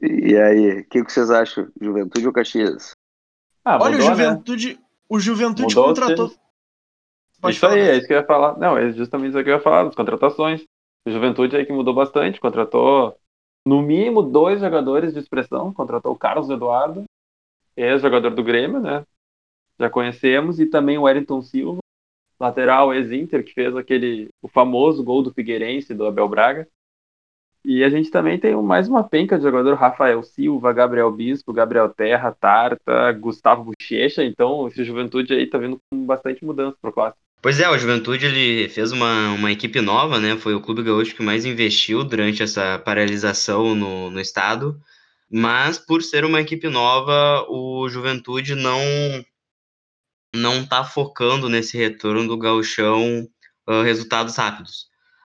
e 0.04 0.36
aí, 0.36 0.82
o 0.82 0.86
que, 0.86 1.04
que, 1.04 1.12
vocês 1.12 1.32
acham? 1.32 1.68
Juventude 1.82 2.28
ou 2.28 2.34
Caxias? 2.34 2.92
Ah, 3.64 3.80
Olha, 3.82 3.96
o 3.96 4.00
né? 4.00 4.06
Juventude, 4.06 4.74
né? 4.74 4.80
o 5.08 5.20
Juventude 5.20 5.76
mudou 5.76 5.86
contratou. 5.86 6.34
Pode 7.42 7.56
isso 7.56 7.62
falar. 7.62 7.76
aí, 7.76 7.82
é 7.82 7.98
isso 7.98 8.06
que 8.06 8.14
eu 8.14 8.18
ia 8.18 8.26
falar. 8.26 8.58
Não, 8.58 8.78
é 8.78 8.92
justamente 8.92 9.30
isso 9.30 9.44
que 9.44 9.50
eu 9.50 9.56
ia 9.56 9.62
falar, 9.62 9.86
das 9.86 9.96
contratações. 9.96 10.64
O 11.08 11.12
Juventude 11.12 11.56
aí 11.56 11.66
que 11.66 11.72
mudou 11.72 11.94
bastante, 11.94 12.42
contratou 12.42 13.16
no 13.66 13.82
mínimo 13.82 14.22
dois 14.22 14.60
jogadores 14.60 15.14
de 15.14 15.20
expressão, 15.20 15.74
contratou 15.74 16.12
o 16.12 16.18
Carlos 16.18 16.50
Eduardo, 16.50 17.06
ex-jogador 17.78 18.32
do 18.32 18.44
Grêmio, 18.44 18.82
né? 18.82 19.06
Já 19.80 19.90
conhecemos, 19.90 20.60
e 20.60 20.66
também 20.66 20.98
o 20.98 21.04
Wellington 21.04 21.42
Silva, 21.42 21.80
lateral 22.40 22.94
ex-Inter, 22.94 23.44
que 23.44 23.54
fez 23.54 23.76
aquele 23.76 24.30
o 24.42 24.48
famoso 24.48 25.04
gol 25.04 25.22
do 25.22 25.34
Figueirense, 25.34 25.94
do 25.94 26.06
Abel 26.06 26.28
Braga. 26.28 26.68
E 27.64 27.84
a 27.84 27.90
gente 27.90 28.10
também 28.10 28.40
tem 28.40 28.56
mais 28.56 28.88
uma 28.88 29.04
penca 29.04 29.38
de 29.38 29.44
jogador, 29.44 29.76
Rafael 29.76 30.24
Silva, 30.24 30.72
Gabriel 30.72 31.12
Bispo, 31.12 31.52
Gabriel 31.52 31.90
Terra, 31.90 32.32
Tarta, 32.32 33.12
Gustavo 33.14 33.66
Bochecha, 33.66 34.24
então 34.24 34.68
esse 34.68 34.84
Juventude 34.84 35.34
aí 35.34 35.46
tá 35.46 35.58
vindo 35.58 35.78
com 35.92 36.06
bastante 36.06 36.44
mudança 36.44 36.78
pro 36.82 36.94
clássico. 36.94 37.20
Pois 37.42 37.60
é, 37.60 37.70
o 37.70 37.78
Juventude 37.78 38.26
ele 38.26 38.68
fez 38.70 38.92
uma, 38.92 39.32
uma 39.32 39.52
equipe 39.52 39.80
nova, 39.80 40.20
né? 40.20 40.36
Foi 40.36 40.54
o 40.54 40.62
clube 40.62 40.84
gaúcho 40.84 41.16
que 41.16 41.24
mais 41.24 41.46
investiu 41.46 42.04
durante 42.04 42.44
essa 42.44 42.80
paralisação 42.80 43.76
no, 43.76 44.10
no 44.10 44.20
estado. 44.20 44.78
Mas 45.32 45.78
por 45.78 46.02
ser 46.02 46.26
uma 46.26 46.42
equipe 46.42 46.68
nova, 46.68 47.46
o 47.48 47.88
Juventude 47.88 48.56
não 48.56 48.82
não 50.36 50.62
está 50.62 50.84
focando 50.84 51.50
nesse 51.50 51.78
retorno 51.78 52.28
do 52.28 52.38
gauchão 52.38 53.28
uh, 53.68 53.82
resultados 53.82 54.36
rápidos. 54.36 54.88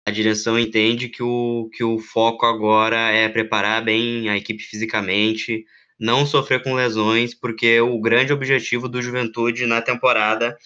A 0.07 0.11
direção 0.11 0.59
entende 0.59 1.09
que 1.09 1.23
o, 1.23 1.69
que 1.73 1.85
o 1.85 1.99
foco 1.99 2.47
agora 2.47 2.97
é 3.11 3.28
preparar 3.28 3.85
bem 3.85 4.28
a 4.28 4.37
equipe 4.37 4.62
fisicamente, 4.62 5.64
não 5.99 6.25
sofrer 6.25 6.62
com 6.62 6.75
lesões, 6.75 7.35
porque 7.35 7.81
o 7.81 8.00
grande 8.00 8.33
objetivo 8.33 8.88
do 8.88 9.02
Juventude 9.02 9.67
na 9.67 9.83
temporada 9.83 10.57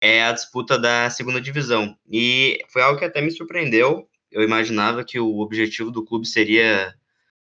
é 0.00 0.24
a 0.24 0.32
disputa 0.32 0.78
da 0.78 1.10
segunda 1.10 1.40
divisão. 1.40 1.94
E 2.10 2.58
foi 2.68 2.82
algo 2.82 2.98
que 2.98 3.04
até 3.04 3.20
me 3.20 3.30
surpreendeu. 3.30 4.08
Eu 4.30 4.42
imaginava 4.42 5.04
que 5.04 5.20
o 5.20 5.40
objetivo 5.40 5.90
do 5.90 6.04
clube 6.04 6.26
seria, 6.26 6.94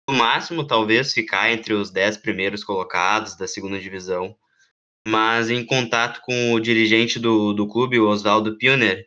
no 0.09 0.17
máximo, 0.17 0.67
talvez, 0.67 1.13
ficar 1.13 1.53
entre 1.53 1.75
os 1.75 1.91
dez 1.91 2.17
primeiros 2.17 2.65
colocados 2.65 3.37
da 3.37 3.47
segunda 3.47 3.79
divisão. 3.79 4.37
Mas 5.07 5.51
em 5.51 5.65
contato 5.65 6.21
com 6.23 6.53
o 6.53 6.61
dirigente 6.61 7.19
do, 7.19 7.53
do 7.53 7.67
clube, 7.67 7.99
o 7.99 8.09
Oswaldo 8.09 8.57
Pioner, 8.57 9.05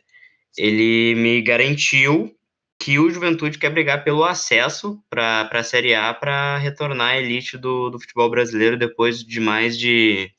ele 0.56 1.14
me 1.14 1.40
garantiu 1.40 2.36
que 2.78 2.98
o 2.98 3.10
Juventude 3.10 3.58
quer 3.58 3.70
brigar 3.70 4.04
pelo 4.04 4.24
acesso 4.24 5.02
para 5.08 5.48
a 5.50 5.62
Série 5.62 5.94
A 5.94 6.12
para 6.12 6.58
retornar 6.58 7.14
à 7.14 7.18
elite 7.18 7.56
do, 7.56 7.88
do 7.88 7.98
futebol 7.98 8.28
brasileiro 8.28 8.78
depois 8.78 9.24
de 9.24 9.40
mais 9.40 9.78
de 9.78 10.30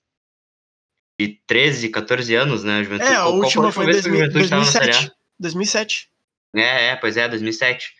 de 1.19 1.39
13, 1.47 1.89
14 1.89 2.35
anos, 2.35 2.63
né? 2.63 2.77
A 2.77 2.83
Juventude, 2.83 3.11
é, 3.11 3.15
a 3.15 3.27
última 3.27 3.71
foi 3.71 3.85
em 3.85 4.29
2007. 4.29 5.11
2007. 5.39 6.09
É, 6.55 6.89
é, 6.89 6.95
pois 6.95 7.17
é, 7.17 7.27
2007. 7.27 7.91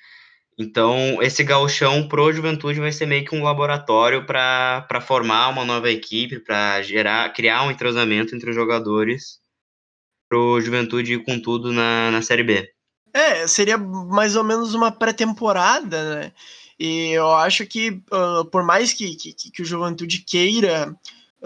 Então, 0.58 1.22
esse 1.22 1.44
gauchão 1.44 2.08
pro 2.08 2.34
Juventude 2.34 2.80
vai 2.80 2.92
ser 2.92 3.06
meio 3.06 3.24
que 3.24 3.36
um 3.36 3.44
laboratório 3.44 4.26
para 4.26 5.02
formar 5.02 5.50
uma 5.50 5.64
nova 5.64 5.92
equipe, 5.92 6.40
para 6.40 6.82
gerar, 6.82 7.32
criar 7.32 7.64
um 7.64 7.70
entrosamento 7.70 8.36
entre 8.36 8.50
os 8.50 8.56
jogadores 8.56 9.40
pro 10.28 10.60
Juventude 10.60 11.14
ir 11.14 11.24
com 11.24 11.40
tudo 11.40 11.72
na, 11.72 12.10
na 12.10 12.22
Série 12.24 12.44
B. 12.44 12.70
É, 13.14 13.48
seria 13.48 13.78
mais 13.78 14.36
ou 14.36 14.44
menos 14.44 14.74
uma 14.74 14.92
pré-temporada, 14.92 16.16
né? 16.16 16.32
E 16.80 17.12
eu 17.12 17.32
acho 17.34 17.66
que, 17.66 18.02
uh, 18.12 18.46
por 18.46 18.64
mais 18.64 18.94
que, 18.94 19.16
que, 19.16 19.34
que 19.34 19.62
o 19.62 19.66
Juventude 19.66 20.20
queira 20.20 20.96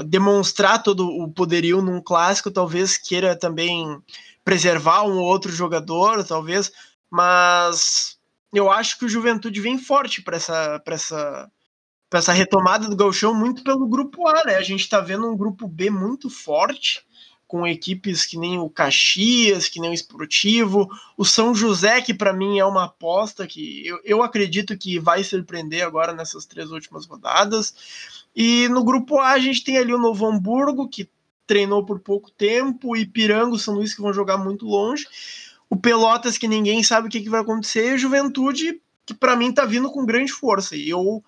demonstrar 0.06 0.84
todo 0.84 1.08
o 1.08 1.32
poderio 1.32 1.82
num 1.82 2.02
clássico, 2.02 2.50
talvez 2.50 2.98
queira 2.98 3.36
também 3.36 4.02
preservar 4.44 5.04
um 5.04 5.18
ou 5.18 5.26
outro 5.26 5.52
jogador, 5.52 6.24
talvez, 6.26 6.72
mas 7.10 8.18
eu 8.54 8.72
acho 8.72 8.98
que 8.98 9.06
o 9.06 9.10
Juventude 9.10 9.62
vem 9.62 9.78
forte 9.78 10.22
para 10.22 10.38
essa, 10.38 10.82
essa, 10.86 11.52
essa 12.12 12.34
retomada 12.34 12.90
do 12.90 12.96
Gauchão, 12.96 13.34
muito 13.34 13.64
pelo 13.64 13.88
grupo 13.88 14.28
A, 14.28 14.44
né? 14.46 14.56
A 14.56 14.62
gente 14.62 14.82
está 14.82 15.00
vendo 15.00 15.30
um 15.30 15.38
grupo 15.38 15.68
B 15.68 15.90
muito 15.90 16.30
forte, 16.30 17.06
com 17.48 17.68
equipes 17.68 18.26
que 18.26 18.38
nem 18.38 18.60
o 18.60 18.70
Caxias, 18.70 19.68
que 19.68 19.80
nem 19.80 19.90
o 19.90 19.94
Esportivo, 19.94 20.90
o 21.18 21.26
São 21.26 21.54
José, 21.54 22.02
que 22.02 22.14
para 22.14 22.32
mim 22.32 22.60
é 22.60 22.66
uma 22.66 22.86
aposta 22.86 23.46
que 23.46 23.86
eu, 23.86 24.00
eu 24.06 24.24
acredito 24.24 24.78
que 24.78 24.98
vai 24.98 25.22
surpreender 25.22 25.86
agora 25.86 26.14
nessas 26.14 26.46
três 26.46 26.72
últimas 26.72 27.06
rodadas. 27.06 27.76
E 28.34 28.70
no 28.70 28.86
grupo 28.86 29.20
A 29.20 29.32
a 29.32 29.40
gente 29.40 29.66
tem 29.66 29.78
ali 29.78 29.94
o 29.94 30.00
Novo 30.00 30.26
Hamburgo, 30.26 30.88
que 30.88 31.10
treinou 31.46 31.86
por 31.86 32.00
pouco 32.00 32.32
tempo, 32.32 32.96
e 32.96 33.06
Piranga, 33.06 33.58
São 33.58 33.74
Luís, 33.74 33.94
que 33.94 34.02
vão 34.02 34.14
jogar 34.14 34.38
muito 34.38 34.66
longe. 34.66 35.06
O 35.72 35.78
Pelotas, 35.78 36.38
que 36.38 36.50
ninguém 36.50 36.84
sabe 36.84 37.08
o 37.08 37.10
que, 37.10 37.22
que 37.22 37.30
vai 37.30 37.40
acontecer, 37.40 37.92
e 37.92 37.94
o 37.94 37.98
Juventude, 37.98 38.82
que 39.06 39.14
para 39.14 39.38
mim 39.38 39.54
tá 39.54 39.64
vindo 39.64 39.90
com 39.90 40.06
grande 40.06 40.30
força. 40.30 40.76
E 40.76 40.90
eu, 40.90 41.24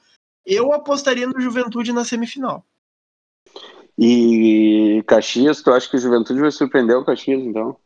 eu 0.46 0.74
apostaria 0.74 1.26
no 1.26 1.40
Juventude 1.40 1.94
na 1.94 2.04
semifinal. 2.04 2.66
E 3.98 5.02
Caxias, 5.08 5.62
tu 5.62 5.72
acha 5.72 5.90
que 5.90 5.96
o 5.96 6.00
Juventude 6.00 6.42
vai 6.42 6.52
surpreender 6.52 6.98
o 6.98 7.06
Caxias, 7.06 7.42
então? 7.42 7.78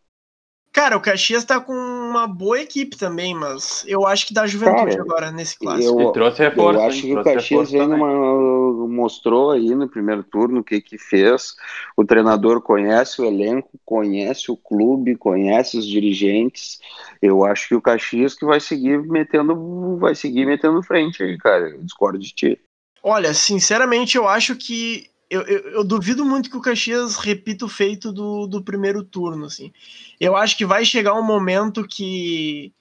Cara, 0.78 0.96
o 0.96 1.02
Caxias 1.02 1.44
tá 1.44 1.60
com 1.60 1.74
uma 1.74 2.28
boa 2.28 2.62
equipe 2.62 2.96
também, 2.96 3.34
mas 3.34 3.84
eu 3.88 4.06
acho 4.06 4.28
que 4.28 4.34
dá 4.34 4.46
juventude 4.46 4.92
Cara, 4.92 5.02
agora 5.02 5.32
nesse 5.32 5.58
clássico. 5.58 6.00
Eu, 6.00 6.12
trouxe 6.12 6.44
reforço, 6.44 6.80
eu 6.80 6.86
acho 6.86 7.02
que 7.02 7.18
o 7.18 7.24
Caxias 7.24 7.72
numa, 7.72 8.88
mostrou 8.88 9.50
aí 9.50 9.74
no 9.74 9.90
primeiro 9.90 10.22
turno 10.22 10.60
o 10.60 10.64
que 10.64 10.80
que 10.80 11.00
fez. 11.00 11.56
O 11.98 12.06
treinador 12.06 12.62
conhece 12.62 13.20
o 13.20 13.26
elenco, 13.26 13.72
conhece 13.84 14.52
o 14.52 14.56
clube, 14.56 15.16
conhece 15.16 15.80
os 15.80 15.88
dirigentes. 15.88 16.80
Eu 17.20 17.44
acho 17.44 17.70
que 17.70 17.76
o 17.76 17.82
Caxias 17.82 18.36
que 18.36 18.46
vai 18.46 18.60
seguir 18.60 19.02
metendo, 19.02 19.98
vai 19.98 20.14
seguir 20.14 20.46
metendo 20.46 20.84
frente 20.84 21.24
aí, 21.24 21.40
cara. 21.40 21.70
Eu 21.70 21.82
discordo 21.82 22.20
de 22.20 22.32
ti. 22.32 22.62
Olha, 23.02 23.34
sinceramente, 23.34 24.16
eu 24.16 24.28
acho 24.28 24.56
que 24.56 25.10
eu, 25.30 25.42
eu, 25.42 25.60
eu, 25.72 25.84
duvido 25.84 26.24
muito 26.24 26.50
que 26.50 26.58
o 26.58 26.62
Caxias 26.62 27.18
repita 27.18 27.66
o 27.66 27.70
feito 27.70 28.12
do, 28.12 28.48
do 28.48 28.64
primeiro 28.64 29.04
turno, 29.04 29.46
assim. 29.46 29.74
Eu 30.20 30.36
acho 30.36 30.58
que 30.58 30.66
vai 30.66 30.86
chegar 30.86 31.14
um 31.14 31.24
momento 31.24 31.86
que. 31.86 32.74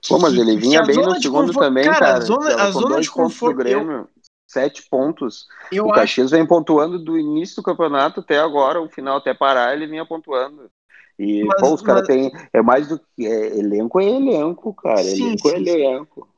que 0.00 0.08
Pô, 0.08 0.18
mas 0.18 0.34
ele 0.34 0.56
vinha 0.56 0.82
bem 0.82 0.96
no 0.96 1.20
segundo 1.20 1.48
conforto, 1.48 1.66
também, 1.66 1.84
cara. 1.84 1.98
cara. 1.98 2.16
A 2.18 2.20
zona, 2.20 2.62
a 2.62 2.70
zona 2.70 3.00
de 3.00 3.10
conforto. 3.10 3.56
Grêmio, 3.56 3.92
eu, 3.92 4.08
sete 4.46 4.88
pontos. 4.88 5.46
o 5.72 5.90
Caxias 5.90 6.28
acho... 6.28 6.36
vem 6.36 6.46
pontuando 6.46 6.98
do 6.98 7.18
início 7.18 7.56
do 7.56 7.62
campeonato 7.62 8.20
até 8.20 8.38
agora, 8.38 8.80
o 8.80 8.88
final 8.88 9.16
até 9.16 9.34
parar, 9.34 9.74
ele 9.74 9.88
vinha 9.88 10.06
pontuando. 10.06 10.70
E, 11.18 11.42
mas, 11.44 11.60
pô, 11.60 11.74
os 11.74 11.82
caras 11.82 12.06
mas... 12.06 12.08
têm. 12.08 12.32
É 12.52 12.62
mais 12.62 12.88
do 12.88 12.98
que. 12.98 13.26
É, 13.26 13.58
elenco 13.58 14.00
é 14.00 14.04
elenco, 14.04 14.72
cara. 14.72 15.02
Sim, 15.02 15.28
elenco 15.28 15.48
é 15.48 15.56
sim, 15.56 15.68
é 15.68 15.72
elenco. 15.72 16.28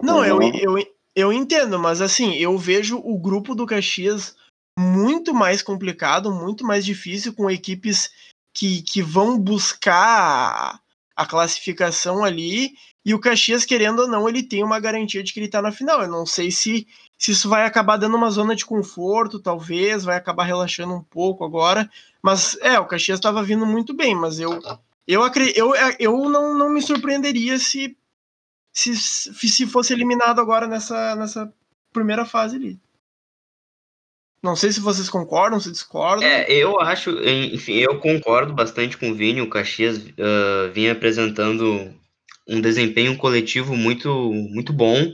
Não, 0.00 0.24
eu, 0.24 0.40
eu, 0.40 0.76
eu 1.14 1.32
entendo, 1.32 1.78
mas 1.78 2.00
assim, 2.00 2.34
eu 2.34 2.56
vejo 2.56 2.98
o 3.04 3.18
grupo 3.18 3.54
do 3.54 3.66
Caxias 3.66 4.36
muito 4.78 5.34
mais 5.34 5.60
complicado, 5.60 6.32
muito 6.32 6.64
mais 6.64 6.84
difícil, 6.84 7.34
com 7.34 7.50
equipes 7.50 8.10
que, 8.54 8.80
que 8.82 9.02
vão 9.02 9.36
buscar 9.36 10.80
a 11.16 11.26
classificação 11.26 12.22
ali, 12.24 12.70
e 13.04 13.12
o 13.12 13.18
Caxias, 13.18 13.64
querendo 13.64 14.02
ou 14.02 14.08
não, 14.08 14.28
ele 14.28 14.42
tem 14.42 14.62
uma 14.62 14.78
garantia 14.78 15.20
de 15.22 15.32
que 15.32 15.40
ele 15.40 15.46
está 15.46 15.60
na 15.60 15.72
final. 15.72 16.02
Eu 16.02 16.08
não 16.08 16.24
sei 16.24 16.52
se, 16.52 16.86
se 17.16 17.32
isso 17.32 17.48
vai 17.48 17.64
acabar 17.64 17.96
dando 17.96 18.16
uma 18.16 18.30
zona 18.30 18.54
de 18.54 18.64
conforto, 18.64 19.40
talvez, 19.40 20.04
vai 20.04 20.16
acabar 20.16 20.44
relaxando 20.44 20.94
um 20.94 21.02
pouco 21.02 21.44
agora, 21.44 21.90
mas 22.22 22.56
é, 22.60 22.78
o 22.78 22.86
Caxias 22.86 23.18
estava 23.18 23.42
vindo 23.42 23.66
muito 23.66 23.92
bem, 23.92 24.14
mas 24.14 24.38
eu 24.38 24.60
eu, 25.08 25.22
eu, 25.56 25.74
eu 25.98 26.28
não, 26.28 26.56
não 26.56 26.68
me 26.68 26.82
surpreenderia 26.82 27.58
se, 27.58 27.96
se, 28.72 28.94
se 28.94 29.66
fosse 29.66 29.92
eliminado 29.92 30.38
agora 30.38 30.68
nessa, 30.68 31.16
nessa 31.16 31.52
primeira 31.92 32.26
fase 32.26 32.56
ali. 32.56 32.78
Não 34.42 34.54
sei 34.54 34.70
se 34.70 34.80
vocês 34.80 35.10
concordam, 35.10 35.58
se 35.58 35.70
discordam. 35.70 36.26
É, 36.26 36.50
eu 36.50 36.80
acho, 36.80 37.10
enfim, 37.10 37.74
eu 37.74 37.98
concordo 37.98 38.52
bastante 38.52 38.96
com 38.96 39.10
o 39.10 39.14
Vini. 39.14 39.40
O 39.40 39.50
Caxias 39.50 39.98
uh, 39.98 40.72
vinha 40.72 40.92
apresentando 40.92 41.92
um 42.46 42.60
desempenho 42.60 43.16
coletivo 43.16 43.76
muito, 43.76 44.08
muito 44.32 44.72
bom, 44.72 45.12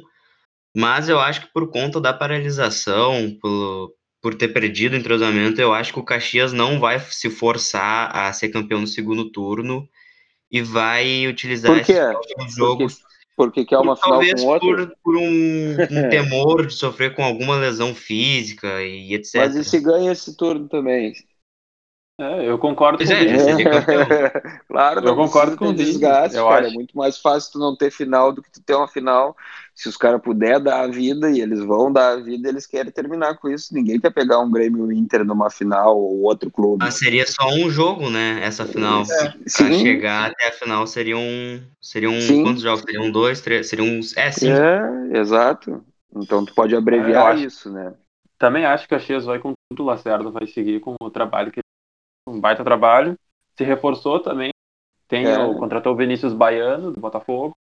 mas 0.77 1.09
eu 1.09 1.19
acho 1.19 1.43
que 1.43 1.53
por 1.53 1.69
conta 1.71 2.01
da 2.01 2.13
paralisação, 2.13 3.37
por, 3.41 3.93
por 4.23 4.35
ter 4.35 4.49
perdido 4.49 4.93
o 4.93 4.97
entrosamento, 4.97 5.61
eu 5.61 5.73
acho 5.73 5.93
que 5.93 5.99
o 5.99 6.05
Caxias 6.05 6.53
não 6.53 6.79
vai 6.79 7.01
se 7.01 7.31
forçar 7.31 8.15
a 8.15 8.33
ser 8.33 8.51
campeão 8.51 8.81
no 8.81 8.87
segundo 8.87 9.31
turno 9.33 9.89
e 10.51 10.63
vai 10.63 11.27
utilizar 11.27 11.77
esses 11.79 12.55
jogos. 12.55 12.95
Porque 12.95 13.14
porque 13.37 13.65
quer 13.65 13.79
uma 13.79 13.97
final 13.97 14.21
com 14.21 14.47
outro? 14.47 14.89
Por, 14.89 14.97
por 15.03 15.17
um, 15.17 15.73
um 15.73 16.09
temor 16.11 16.67
de 16.67 16.75
sofrer 16.75 17.15
com 17.15 17.25
alguma 17.25 17.57
lesão 17.57 17.95
física 17.95 18.83
e 18.83 19.15
etc. 19.15 19.35
Mas 19.37 19.57
e 19.57 19.65
se 19.65 19.81
ganha 19.81 20.13
esse 20.13 20.37
turno 20.37 20.69
também? 20.69 21.13
É, 22.21 22.49
eu 22.49 22.59
concordo 22.59 22.99
pois 22.99 23.11
com 23.11 23.17
é, 23.17 23.25
é. 23.27 24.61
Claro, 24.69 25.05
eu 25.05 25.17
concordo 25.17 25.57
com 25.57 25.69
o 25.69 25.75
desgaste, 25.75 26.37
eu 26.37 26.47
cara. 26.47 26.67
Acho. 26.67 26.71
É 26.71 26.75
muito 26.75 26.97
mais 26.97 27.19
fácil 27.19 27.53
tu 27.53 27.59
não 27.59 27.77
ter 27.77 27.91
final 27.91 28.33
do 28.33 28.41
que 28.41 28.53
tu 28.53 28.63
ter 28.63 28.75
uma 28.75 28.87
final. 28.87 29.37
Se 29.75 29.89
os 29.89 29.97
caras 29.97 30.23
puder 30.23 30.61
dar 30.61 30.83
a 30.83 30.87
vida 30.87 31.29
e 31.31 31.41
eles 31.41 31.59
vão 31.59 31.93
dar 31.93 32.13
a 32.13 32.17
vida, 32.17 32.49
eles 32.49 32.65
querem 32.65 32.93
terminar 32.93 33.37
com 33.39 33.49
isso. 33.49 33.75
Ninguém 33.75 33.99
quer 33.99 34.11
pegar 34.11 34.39
um 34.39 34.51
Grêmio 34.51 34.93
Inter 34.93 35.25
numa 35.25 35.51
final 35.51 35.99
ou 35.99 36.23
outro 36.23 36.49
clube. 36.49 36.85
Mas 36.85 36.95
seria 36.95 37.27
só 37.27 37.49
um 37.49 37.69
jogo, 37.69 38.09
né? 38.09 38.39
Essa 38.41 38.65
final. 38.65 39.03
É. 39.03 39.31
Pra 39.31 39.73
chegar 39.73 40.31
até 40.31 40.49
a 40.49 40.53
final 40.53 40.87
seriam. 40.87 41.21
Seriam 41.81 42.21
Sim. 42.21 42.45
quantos 42.45 42.63
jogos? 42.63 42.83
Seriam 42.83 43.11
dois, 43.11 43.41
três? 43.41 43.69
Seriam. 43.69 43.99
É, 44.17 44.31
sim. 44.31 44.51
É, 44.51 45.19
exato. 45.19 45.85
Então 46.15 46.45
tu 46.45 46.55
pode 46.55 46.77
abreviar 46.77 47.37
é, 47.37 47.41
isso, 47.41 47.69
né? 47.69 47.95
Também 48.39 48.65
acho 48.65 48.87
que 48.87 48.95
a 48.95 48.99
Chias 49.01 49.25
vai 49.25 49.41
com 49.41 49.53
tudo, 49.69 49.83
o 49.83 49.87
Lacerda 49.87 50.31
vai 50.31 50.47
seguir 50.47 50.79
com 50.81 50.95
o 51.01 51.11
trabalho 51.11 51.51
que 51.51 51.61
um 52.29 52.41
baita 52.41 52.63
trabalho. 52.63 53.19
Se 53.57 53.65
reforçou 53.65 54.21
também. 54.21 54.51
Tem 55.09 55.27
é. 55.27 55.39
o, 55.39 55.59
contratou 55.59 55.93
o 55.93 55.97
Vinícius 55.97 56.33
Baiano, 56.33 56.93
do 56.93 57.01
Botafogo. 57.01 57.55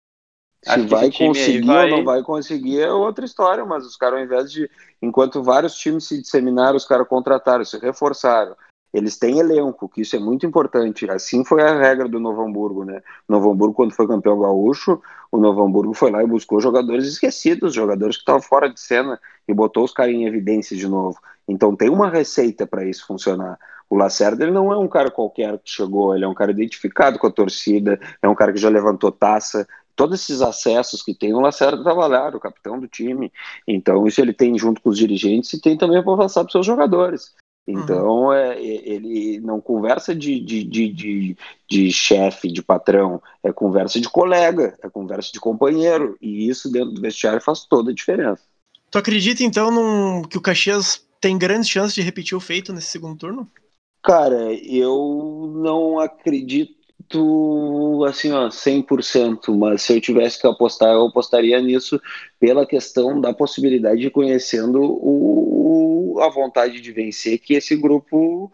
Se 0.63 0.81
vai 0.87 1.11
conseguir 1.11 1.65
vai... 1.65 1.91
ou 1.91 1.97
não 1.97 2.05
vai 2.05 2.23
conseguir 2.23 2.81
é 2.81 2.91
outra 2.91 3.25
história, 3.25 3.65
mas 3.65 3.85
os 3.85 3.95
caras, 3.95 4.19
ao 4.19 4.25
invés 4.25 4.51
de. 4.51 4.69
Enquanto 5.01 5.43
vários 5.43 5.75
times 5.75 6.05
se 6.07 6.21
disseminaram, 6.21 6.77
os 6.77 6.85
caras 6.85 7.07
contrataram, 7.07 7.65
se 7.65 7.77
reforçaram. 7.77 8.55
Eles 8.93 9.17
têm 9.17 9.39
elenco, 9.39 9.89
que 9.89 10.01
isso 10.01 10.15
é 10.15 10.19
muito 10.19 10.45
importante. 10.45 11.09
Assim 11.09 11.43
foi 11.43 11.63
a 11.63 11.77
regra 11.77 12.07
do 12.07 12.19
Novo 12.19 12.43
Hamburgo, 12.43 12.85
né? 12.85 13.01
Novo 13.27 13.51
Hamburgo, 13.51 13.73
quando 13.73 13.91
foi 13.93 14.07
campeão 14.07 14.39
gaúcho, 14.39 15.01
o 15.31 15.37
Novo 15.37 15.63
Hamburgo 15.63 15.95
foi 15.95 16.11
lá 16.11 16.23
e 16.23 16.27
buscou 16.27 16.61
jogadores 16.61 17.07
esquecidos, 17.07 17.73
jogadores 17.73 18.17
que 18.17 18.21
estavam 18.21 18.41
fora 18.41 18.71
de 18.71 18.79
cena, 18.79 19.19
e 19.47 19.53
botou 19.53 19.83
os 19.83 19.91
caras 19.91 20.13
em 20.13 20.25
evidência 20.25 20.77
de 20.77 20.87
novo. 20.87 21.17
Então 21.47 21.75
tem 21.75 21.89
uma 21.89 22.07
receita 22.07 22.67
para 22.67 22.85
isso 22.85 23.05
funcionar. 23.07 23.57
O 23.89 23.97
Lacerda 23.97 24.43
ele 24.43 24.51
não 24.51 24.71
é 24.71 24.77
um 24.77 24.87
cara 24.87 25.11
qualquer 25.11 25.57
que 25.59 25.69
chegou, 25.69 26.15
ele 26.15 26.25
é 26.25 26.27
um 26.27 26.33
cara 26.33 26.51
identificado 26.51 27.19
com 27.19 27.27
a 27.27 27.31
torcida, 27.31 27.99
é 28.21 28.27
um 28.27 28.35
cara 28.35 28.53
que 28.53 28.59
já 28.59 28.69
levantou 28.69 29.11
taça. 29.11 29.67
Todos 29.95 30.21
esses 30.21 30.41
acessos 30.41 31.01
que 31.01 31.13
tem, 31.13 31.33
o 31.33 31.39
Lacerda 31.39 31.83
trabalhar, 31.83 32.35
o 32.35 32.39
capitão 32.39 32.79
do 32.79 32.87
time. 32.87 33.31
Então, 33.67 34.07
isso 34.07 34.19
ele 34.19 34.33
tem 34.33 34.57
junto 34.57 34.81
com 34.81 34.89
os 34.89 34.97
dirigentes 34.97 35.53
e 35.53 35.61
tem 35.61 35.77
também 35.77 36.03
para 36.03 36.17
passar 36.17 36.41
para 36.41 36.47
os 36.47 36.51
seus 36.51 36.65
jogadores. 36.65 37.33
Então, 37.65 38.25
uhum. 38.25 38.33
é, 38.33 38.61
ele 38.61 39.39
não 39.39 39.61
conversa 39.61 40.13
de, 40.13 40.39
de, 40.39 40.63
de, 40.63 40.89
de, 40.89 41.37
de 41.69 41.91
chefe, 41.91 42.51
de 42.51 42.61
patrão, 42.61 43.21
é 43.41 43.53
conversa 43.53 44.01
de 44.01 44.09
colega, 44.09 44.77
é 44.83 44.89
conversa 44.89 45.31
de 45.31 45.39
companheiro. 45.39 46.17
E 46.21 46.49
isso 46.49 46.69
dentro 46.69 46.91
do 46.91 47.01
vestiário 47.01 47.39
faz 47.39 47.65
toda 47.65 47.91
a 47.91 47.93
diferença. 47.93 48.43
Tu 48.91 48.97
acredita, 48.97 49.43
então, 49.43 49.71
num, 49.71 50.23
que 50.23 50.37
o 50.37 50.41
Caxias 50.41 51.07
tem 51.21 51.37
grandes 51.37 51.69
chances 51.69 51.95
de 51.95 52.01
repetir 52.01 52.37
o 52.37 52.41
feito 52.41 52.73
nesse 52.73 52.89
segundo 52.89 53.17
turno? 53.17 53.49
Cara, 54.03 54.53
eu 54.53 55.53
não 55.55 55.99
acredito 55.99 56.82
assim, 58.07 58.31
ó, 58.31 58.49
100%, 58.49 59.55
mas 59.55 59.81
se 59.81 59.93
eu 59.95 60.01
tivesse 60.01 60.39
que 60.39 60.47
apostar, 60.47 60.93
eu 60.93 61.07
apostaria 61.07 61.61
nisso 61.61 62.01
pela 62.39 62.65
questão 62.65 63.19
da 63.19 63.33
possibilidade 63.33 64.01
de 64.01 64.09
conhecendo 64.09 64.81
o, 64.81 66.19
a 66.21 66.29
vontade 66.29 66.81
de 66.81 66.91
vencer 66.91 67.39
que 67.39 67.53
esse 67.53 67.75
grupo 67.75 68.51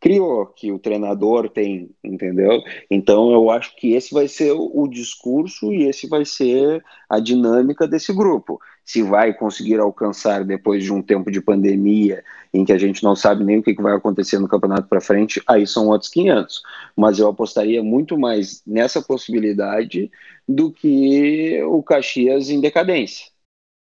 criou, 0.00 0.46
que 0.46 0.70
o 0.72 0.78
treinador 0.78 1.48
tem, 1.48 1.90
entendeu? 2.04 2.62
Então 2.90 3.32
eu 3.32 3.50
acho 3.50 3.74
que 3.76 3.94
esse 3.94 4.14
vai 4.14 4.28
ser 4.28 4.52
o, 4.52 4.86
discurso 4.88 5.72
e 5.72 5.84
esse 5.84 6.06
vai 6.08 6.24
ser 6.24 6.82
a 7.08 7.18
dinâmica 7.18 7.86
desse 7.86 8.12
grupo. 8.12 8.60
Se 8.84 9.02
vai 9.02 9.34
conseguir 9.34 9.78
alcançar 9.80 10.44
depois 10.44 10.84
de 10.84 10.92
um 10.92 11.02
tempo 11.02 11.30
de 11.30 11.40
pandemia 11.40 12.24
em 12.54 12.64
que 12.64 12.72
a 12.72 12.78
gente 12.78 13.02
não 13.02 13.14
sabe 13.14 13.44
nem 13.44 13.58
o 13.58 13.62
que 13.62 13.74
vai 13.74 13.94
acontecer 13.94 14.38
no 14.38 14.48
campeonato 14.48 14.88
para 14.88 15.00
frente, 15.00 15.42
aí 15.46 15.66
são 15.66 15.88
outros 15.88 16.10
500. 16.10 16.62
Mas 16.96 17.18
eu 17.18 17.28
apostaria 17.28 17.82
muito 17.82 18.18
mais 18.18 18.62
nessa 18.66 19.02
possibilidade 19.02 20.10
do 20.48 20.70
que 20.72 21.62
o 21.64 21.82
Caxias 21.82 22.48
em 22.50 22.60
decadência 22.60 23.26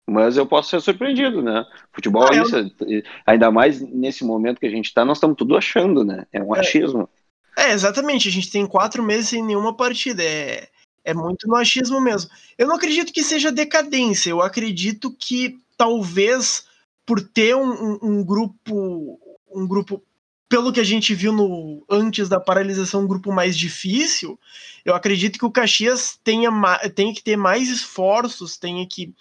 mas 0.09 0.37
eu 0.37 0.45
posso 0.45 0.69
ser 0.69 0.81
surpreendido, 0.81 1.41
né? 1.41 1.65
Futebol 1.91 2.23
ah, 2.23 2.35
é 2.35 2.41
isso, 2.41 2.55
eu... 2.55 3.03
ainda 3.25 3.51
mais 3.51 3.81
nesse 3.81 4.23
momento 4.23 4.59
que 4.59 4.65
a 4.65 4.71
gente 4.71 4.85
está, 4.85 5.03
nós 5.03 5.17
estamos 5.17 5.35
tudo 5.35 5.57
achando, 5.57 6.03
né? 6.03 6.25
É 6.31 6.41
um 6.41 6.55
é, 6.55 6.59
achismo. 6.59 7.09
É, 7.57 7.71
exatamente, 7.73 8.29
a 8.29 8.31
gente 8.31 8.49
tem 8.49 8.65
quatro 8.65 9.03
meses 9.03 9.29
sem 9.29 9.43
nenhuma 9.43 9.75
partida, 9.75 10.23
é, 10.23 10.69
é 11.03 11.13
muito 11.13 11.47
no 11.47 11.55
achismo 11.55 11.99
mesmo. 11.99 12.31
Eu 12.57 12.67
não 12.67 12.75
acredito 12.75 13.11
que 13.11 13.21
seja 13.21 13.51
decadência, 13.51 14.29
eu 14.29 14.41
acredito 14.41 15.11
que 15.11 15.59
talvez 15.77 16.65
por 17.05 17.21
ter 17.21 17.55
um, 17.55 17.71
um, 17.71 17.99
um 18.01 18.23
grupo, 18.23 19.19
um 19.53 19.67
grupo 19.67 20.01
pelo 20.49 20.71
que 20.71 20.79
a 20.79 20.83
gente 20.83 21.13
viu 21.13 21.33
no 21.33 21.83
antes 21.89 22.29
da 22.29 22.39
paralisação, 22.39 23.01
um 23.01 23.07
grupo 23.07 23.33
mais 23.33 23.57
difícil, 23.57 24.39
eu 24.85 24.95
acredito 24.95 25.37
que 25.37 25.45
o 25.45 25.51
Caxias 25.51 26.17
tenha, 26.23 26.49
tenha 26.95 27.13
que 27.13 27.21
ter 27.21 27.35
mais 27.35 27.69
esforços, 27.69 28.57
tenha 28.57 28.85
que 28.87 29.13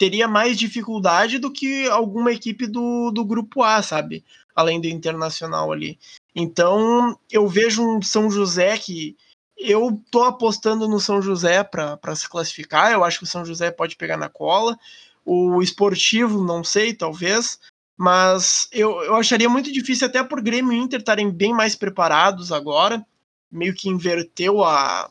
teria 0.00 0.26
mais 0.26 0.58
dificuldade 0.58 1.38
do 1.38 1.52
que 1.52 1.86
alguma 1.90 2.32
equipe 2.32 2.66
do, 2.66 3.10
do 3.10 3.22
grupo 3.22 3.62
A, 3.62 3.82
sabe? 3.82 4.24
Além 4.56 4.80
do 4.80 4.88
Internacional 4.88 5.70
ali. 5.70 5.98
Então, 6.34 7.18
eu 7.30 7.46
vejo 7.46 7.86
um 7.86 8.00
São 8.00 8.30
José 8.30 8.78
que 8.78 9.14
eu 9.58 10.02
tô 10.10 10.22
apostando 10.22 10.88
no 10.88 10.98
São 10.98 11.20
José 11.20 11.62
para 11.62 12.16
se 12.16 12.26
classificar. 12.26 12.90
Eu 12.90 13.04
acho 13.04 13.18
que 13.18 13.24
o 13.24 13.26
São 13.26 13.44
José 13.44 13.70
pode 13.70 13.94
pegar 13.96 14.16
na 14.16 14.30
cola. 14.30 14.74
O 15.22 15.60
esportivo, 15.60 16.42
não 16.42 16.64
sei, 16.64 16.94
talvez. 16.94 17.60
Mas 17.94 18.70
eu, 18.72 19.02
eu 19.02 19.16
acharia 19.16 19.50
muito 19.50 19.70
difícil, 19.70 20.06
até 20.06 20.24
por 20.24 20.40
Grêmio 20.40 20.72
e 20.72 20.78
Inter 20.78 21.00
estarem 21.00 21.30
bem 21.30 21.52
mais 21.52 21.76
preparados 21.76 22.52
agora. 22.52 23.04
Meio 23.52 23.74
que 23.74 23.90
inverteu 23.90 24.64
a, 24.64 25.10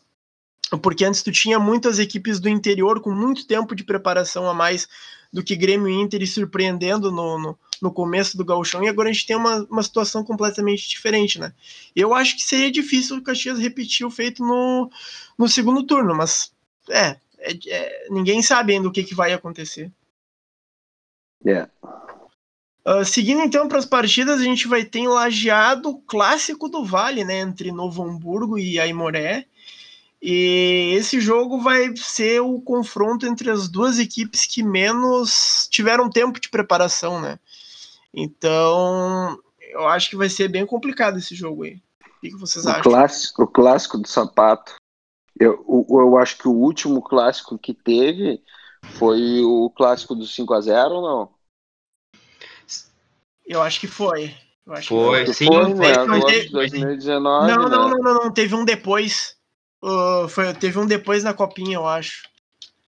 porque 0.78 1.06
antes 1.06 1.24
tu 1.24 1.32
tinha 1.32 1.60
muitas 1.60 2.00
equipes 2.00 2.40
do 2.40 2.50
interior 2.50 3.02
com 3.02 3.12
muito 3.12 3.48
tempo 3.48 3.76
de 3.76 3.84
preparação 3.84 4.48
a 4.48 4.54
mais 4.54 4.88
do 5.32 5.44
que 5.44 5.56
Grêmio 5.56 5.88
e 5.88 5.94
Inter 5.94 6.22
e 6.22 6.28
surpreendendo 6.28 7.12
no, 7.12 7.40
no, 7.40 7.60
no, 7.82 7.92
começo 7.92 8.36
do 8.36 8.46
gauchão, 8.46 8.84
e 8.84 8.88
agora 8.88 9.10
a 9.10 9.12
gente 9.12 9.28
tem 9.28 9.36
uma, 9.36 9.66
uma 9.70 9.84
situação 9.84 10.24
completamente 10.24 10.90
diferente, 10.90 11.40
né? 11.40 11.54
Eu 11.96 12.14
acho 12.14 12.36
que 12.36 12.44
seria 12.44 12.72
difícil 12.72 13.18
o 13.18 13.22
Caxias 13.22 13.60
repetir 13.60 14.06
o 14.06 14.12
feito 14.12 14.44
no, 14.44 14.92
no 15.38 15.48
segundo 15.48 15.84
turno, 15.84 16.16
mas 16.16 16.52
é, 16.90 17.18
é, 17.38 17.58
é 17.68 18.08
ninguém 18.10 18.42
sabe 18.42 18.74
ainda 18.74 18.88
o 18.88 18.92
que, 18.92 19.04
que 19.04 19.16
vai 19.16 19.34
acontecer. 19.34 19.92
É. 21.46 21.68
Uh, 22.86 23.06
seguindo 23.06 23.42
então 23.42 23.68
para 23.68 23.78
as 23.78 23.86
partidas, 23.86 24.42
a 24.42 24.44
gente 24.44 24.68
vai 24.68 24.84
ter 24.84 25.08
lajeado 25.08 26.00
clássico 26.08 26.68
do 26.68 26.84
Vale, 26.84 27.24
né, 27.24 27.40
entre 27.40 27.72
Novo 27.72 28.04
Hamburgo 28.04 28.58
e 28.58 28.80
Aimoré. 28.80 29.46
E 30.22 30.94
esse 30.96 31.22
jogo 31.22 31.62
vai 31.62 31.96
ser 31.96 32.42
o 32.42 32.60
confronto 32.62 33.26
entre 33.26 33.50
as 33.50 33.70
duas 33.70 33.98
equipes 34.00 34.46
que 34.46 34.62
menos 34.62 35.68
tiveram 35.72 36.10
tempo 36.10 36.40
de 36.40 36.50
preparação, 36.50 37.22
né? 37.22 37.40
Então, 38.14 39.40
eu 39.72 39.88
acho 39.88 40.10
que 40.10 40.18
vai 40.18 40.30
ser 40.30 40.50
bem 40.50 40.66
complicado 40.66 41.18
esse 41.18 41.34
jogo 41.34 41.64
aí. 41.64 41.82
O 42.02 42.20
que, 42.20 42.36
vocês 42.36 42.66
o 42.66 42.70
acham? 42.70 42.84
Clássico, 42.84 43.44
o 43.44 43.48
clássico 43.48 43.98
do 43.98 44.08
sapato. 44.08 44.76
Eu, 45.40 45.64
eu 45.90 46.18
acho 46.18 46.38
que 46.38 46.50
o 46.50 46.54
último 46.54 47.02
clássico 47.02 47.58
que 47.58 47.74
teve 47.74 48.44
foi 48.98 49.42
o 49.42 49.70
clássico 49.70 50.14
do 50.14 50.26
5 50.26 50.54
a 50.54 50.60
0 50.60 50.96
ou 50.96 51.02
não? 51.02 51.40
Eu 53.48 53.62
acho 53.62 53.80
que 53.80 53.88
foi. 53.88 54.36
Eu 54.66 54.74
acho 54.74 54.90
foi, 54.90 55.26
que 55.26 55.34
sim, 55.34 55.46
foi, 55.46 55.64
foi, 55.64 55.74
né? 55.76 55.94
foi, 55.94 56.22
Foi, 56.22 56.50
2019. 56.50 57.48
Não, 57.48 57.64
né? 57.64 57.70
não, 57.70 57.90
não, 57.90 57.98
não, 57.98 58.14
não, 58.16 58.34
teve 58.34 58.54
um 58.54 58.66
depois. 58.66 59.39
Uh, 59.82 60.28
foi, 60.28 60.54
teve 60.54 60.78
um 60.80 60.86
depois 60.86 61.24
na 61.24 61.34
copinha, 61.34 61.76
eu 61.78 61.88
acho. 61.88 62.24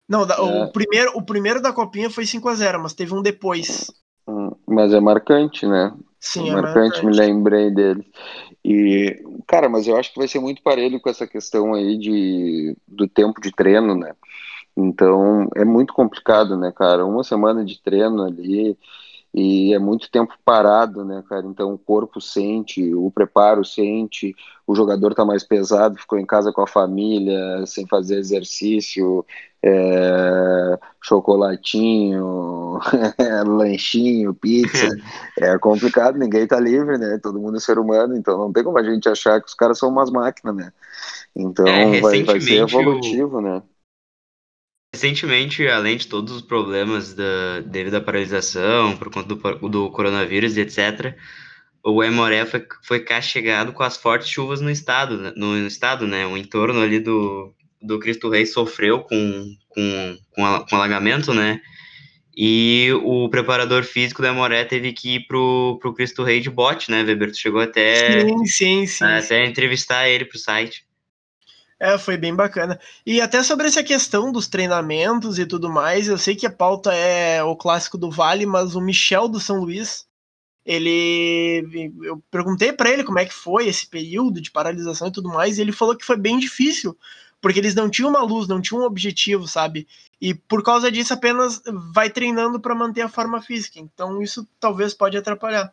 Não, 0.09 0.26
da, 0.26 0.35
É. 0.35 0.64
o, 0.64 0.72
primeiro, 0.72 1.12
o 1.16 1.22
primeiro 1.22 1.62
da 1.62 1.72
copinha 1.72 2.11
foi 2.11 2.26
5 2.26 2.48
a 2.48 2.55
0 2.55 2.81
mas 2.83 2.92
teve 2.94 3.14
um 3.14 3.22
depois. 3.22 3.90
Hum, 4.26 4.50
Mas 4.66 4.92
é 4.92 5.00
marcante, 5.00 5.66
né? 5.66 5.92
Sim, 6.18 6.50
é 6.50 6.53
marcante, 6.53 7.05
me 7.05 7.12
marcante. 7.12 7.16
lembrei 7.16 7.70
dele. 7.70 8.05
E, 8.64 9.22
cara, 9.46 9.68
mas 9.68 9.87
eu 9.87 9.96
acho 9.96 10.12
que 10.12 10.18
vai 10.18 10.29
ser 10.29 10.38
muito 10.40 10.62
parelho 10.62 11.00
com 11.00 11.09
essa 11.09 11.26
questão 11.26 11.74
aí 11.74 11.96
de, 11.96 12.76
do 12.87 13.09
tempo 13.09 13.40
de 13.40 13.50
treino, 13.53 13.94
né? 13.94 14.14
Então, 14.76 15.48
é 15.57 15.64
muito 15.64 15.92
complicado, 15.94 16.57
né, 16.57 16.72
cara? 16.74 17.07
Uma 17.07 17.24
semana 17.24 17.64
de 17.64 17.81
treino 17.81 18.22
ali 18.22 18.76
e 19.33 19.73
é 19.73 19.79
muito 19.79 20.11
tempo 20.11 20.35
parado, 20.45 21.05
né, 21.05 21.23
cara? 21.29 21.47
Então, 21.47 21.73
o 21.75 21.79
corpo 21.79 22.21
sente, 22.21 22.93
o 22.95 23.11
preparo 23.11 23.64
sente, 23.64 24.35
o 24.66 24.75
jogador 24.75 25.14
tá 25.14 25.25
mais 25.25 25.45
pesado, 25.45 25.99
ficou 25.99 26.19
em 26.19 26.27
casa 26.27 26.53
com 26.53 26.62
a 26.62 26.66
família, 26.66 27.64
sem 27.66 27.87
fazer 27.87 28.19
exercício, 28.19 29.25
é, 29.62 30.79
chocolatinho, 31.01 32.79
lanchinho, 33.47 34.35
pizza. 34.35 34.88
É 35.38 35.57
complicado, 35.59 36.19
ninguém 36.19 36.47
tá 36.47 36.59
livre, 36.61 36.99
né? 36.99 37.19
Todo 37.23 37.40
mundo 37.40 37.57
é 37.57 37.61
ser 37.61 37.79
humano, 37.79 38.16
então 38.16 38.37
não 38.38 38.53
tem 38.53 38.62
como 38.64 38.79
a 38.79 38.83
gente 38.83 39.09
achar 39.09 39.40
que 39.40 39.47
os 39.49 39.55
caras 39.55 39.79
são 39.79 39.88
umas 39.88 40.11
máquinas, 40.11 40.55
né? 40.55 40.73
Então 41.35 41.66
É, 41.66 42.01
vai, 42.01 42.23
vai 42.23 42.40
ser 42.40 42.57
recentemente 42.57 42.83
o- 42.83 43.21
evolutivo, 43.21 43.40
né? 43.40 43.62
Recentemente, 44.92 45.66
além 45.68 45.96
de 45.96 46.09
todos 46.09 46.33
os 46.35 46.42
problemas 46.42 47.14
da, 47.14 47.61
devido 47.61 47.94
à 47.94 48.00
paralisação, 48.00 48.96
por 48.96 49.09
conta 49.11 49.29
do, 49.35 49.68
do 49.68 49.90
coronavírus 49.90 50.57
e 50.57 50.61
etc., 50.62 51.14
o 51.85 52.03
Emoré 52.03 52.44
foi, 52.44 52.66
foi 52.83 53.00
castigado 53.00 53.72
com 53.72 53.83
as 53.83 53.96
fortes 53.96 54.29
chuvas 54.29 54.61
no 54.61 54.70
estado, 54.70 55.16
né? 55.16 55.33
no, 55.37 55.57
estado, 55.66 56.07
né? 56.07 56.26
O 56.26 56.37
entorno 56.37 56.81
ali 56.81 56.98
do, 57.00 57.55
do 57.81 57.98
Cristo 58.00 58.29
Rei 58.29 58.44
sofreu 58.44 59.00
com, 59.00 59.55
com, 59.68 60.18
com, 60.33 60.44
ala- 60.44 60.66
com 60.66 60.76
alagamento, 60.76 61.33
né? 61.33 61.61
E 62.37 62.88
o 63.03 63.29
preparador 63.29 63.85
físico 63.85 64.22
do 64.22 64.29
Emoré 64.29 64.64
teve 64.64 64.92
que 64.92 65.16
ir 65.16 65.26
pro, 65.26 65.79
pro 65.81 65.94
Cristo 65.94 66.22
Rei 66.22 66.40
de 66.40 66.50
bote, 66.50 66.90
né, 66.90 67.03
Weber? 67.03 67.31
Tu 67.31 67.38
chegou 67.38 67.61
até, 67.61 68.22
Sim, 68.22 68.46
sim, 68.46 68.87
sim. 68.87 69.05
até 69.05 69.46
entrevistar 69.46 70.09
ele 70.09 70.24
pro 70.24 70.38
site. 70.38 70.85
É, 71.81 71.97
foi 71.97 72.19
bem 72.19 72.35
bacana. 72.35 72.79
E 73.07 73.23
até 73.23 73.43
sobre 73.43 73.66
essa 73.66 73.83
questão 73.83 74.31
dos 74.31 74.47
treinamentos 74.47 75.38
e 75.38 75.47
tudo 75.47 75.71
mais, 75.71 76.09
eu 76.09 76.19
sei 76.19 76.37
que 76.37 76.47
a 76.47 76.53
pauta 76.53 76.93
é 76.93 77.43
o 77.43 77.57
clássico 77.57 77.97
do 77.97 78.11
Vale, 78.11 78.45
mas 78.45 78.75
o 78.75 78.83
Michel 78.83 79.27
do 79.27 79.40
São 79.40 79.61
Luís, 79.61 80.07
ele. 80.62 81.90
Eu 82.03 82.23
perguntei 82.31 82.71
para 82.71 82.90
ele 82.90 83.03
como 83.03 83.19
é 83.19 83.25
que 83.25 83.33
foi 83.33 83.66
esse 83.66 83.87
período 83.87 84.43
de 84.43 84.51
paralisação 84.51 85.09
e 85.09 85.12
tudo 85.12 85.31
mais, 85.31 85.57
e 85.57 85.62
ele 85.62 85.73
falou 85.73 85.97
que 85.97 86.05
foi 86.05 86.19
bem 86.19 86.38
difícil, 86.38 86.95
porque 87.40 87.59
eles 87.59 87.75
não 87.75 87.88
tinham 87.88 88.11
uma 88.11 88.23
luz, 88.23 88.47
não 88.47 88.61
tinham 88.61 88.83
um 88.83 88.87
objetivo, 88.87 89.49
sabe? 89.49 89.88
E 90.21 90.35
por 90.35 90.62
causa 90.62 90.93
disso 90.93 91.14
apenas 91.14 91.62
vai 91.95 92.11
treinando 92.11 92.61
para 92.61 92.75
manter 92.75 93.01
a 93.01 93.09
forma 93.09 93.40
física. 93.40 93.81
Então 93.81 94.21
isso 94.21 94.47
talvez 94.61 94.93
pode 94.93 95.16
atrapalhar. 95.16 95.73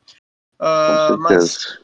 Com 0.57 1.17
mas 1.17 1.79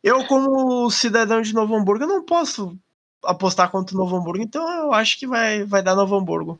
eu, 0.00 0.24
como 0.26 0.88
cidadão 0.90 1.42
de 1.42 1.52
Novo 1.52 1.74
Hamburgo, 1.74 2.04
eu 2.04 2.08
não 2.08 2.24
posso 2.24 2.78
apostar 3.24 3.70
contra 3.70 3.94
o 3.94 3.98
Novo 3.98 4.16
Hamburgo, 4.16 4.42
então 4.42 4.68
eu 4.84 4.92
acho 4.92 5.18
que 5.18 5.26
vai, 5.26 5.64
vai 5.64 5.82
dar 5.82 5.94
Novo 5.94 6.16
Hamburgo. 6.16 6.58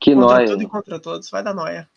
Que 0.00 0.14
Contra 0.14 0.34
nóia. 0.36 0.46
tudo 0.48 0.62
e 0.62 0.66
contra 0.66 0.98
todos, 1.00 1.30
vai 1.30 1.42
dar 1.42 1.54
noia. 1.54 1.88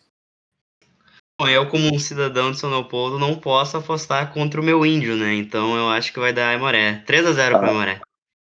Bom, 1.40 1.46
eu, 1.48 1.68
como 1.68 1.94
um 1.94 1.98
cidadão 1.98 2.50
de 2.50 2.58
São 2.58 2.70
Leopoldo, 2.70 3.18
não 3.18 3.36
posso 3.36 3.76
apostar 3.76 4.32
contra 4.32 4.60
o 4.60 4.64
meu 4.64 4.84
índio, 4.84 5.16
né? 5.16 5.34
Então 5.34 5.76
eu 5.76 5.88
acho 5.88 6.12
que 6.12 6.18
vai 6.18 6.32
dar 6.32 6.48
Aimoré. 6.48 7.04
3x0 7.06 7.54
Ah. 7.54 7.58
pro 7.58 7.68
Aimoré. 7.68 8.00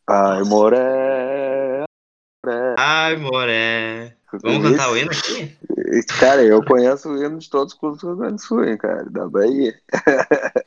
Ai, 0.09 0.41
Moré. 0.43 0.96
Ai, 2.77 3.15
Moré. 3.17 4.13
Vamos 4.43 4.71
cantar 4.71 4.91
o 4.91 4.97
hino 4.97 5.09
aqui? 5.09 5.55
Cara, 6.19 6.43
eu 6.43 6.63
conheço 6.65 7.09
o 7.09 7.17
hino 7.17 7.37
de 7.37 7.49
todos 7.49 7.73
os 7.73 7.79
clubes 7.79 8.01
do 8.01 8.07
Rio 8.07 8.17
Grande 8.17 8.35
do 8.35 8.41
Sul, 8.41 8.65
hein, 8.65 8.77
cara, 8.77 9.05
da 9.09 9.27
Bahia. 9.27 9.73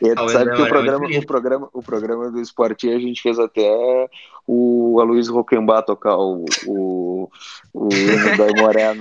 E 0.00 0.10
Ah, 0.10 0.22
o 0.22 0.26
tu 0.26 0.28
sabe 0.30 0.54
que 0.54 0.62
o 0.62 0.66
é 0.66 0.68
programa, 0.68 1.06
o, 1.06 1.26
programa, 1.26 1.68
o 1.72 1.82
programa 1.82 2.30
do 2.30 2.40
esporte 2.40 2.88
a 2.88 2.98
gente 2.98 3.20
fez 3.20 3.38
até 3.38 4.08
o 4.46 5.00
Aloysio 5.00 5.34
Roquembar 5.34 5.84
tocar 5.84 6.16
o, 6.16 6.44
o, 6.66 7.28
o 7.74 7.88
hino 7.92 8.36
da 8.36 8.44
Aimoré 8.44 8.94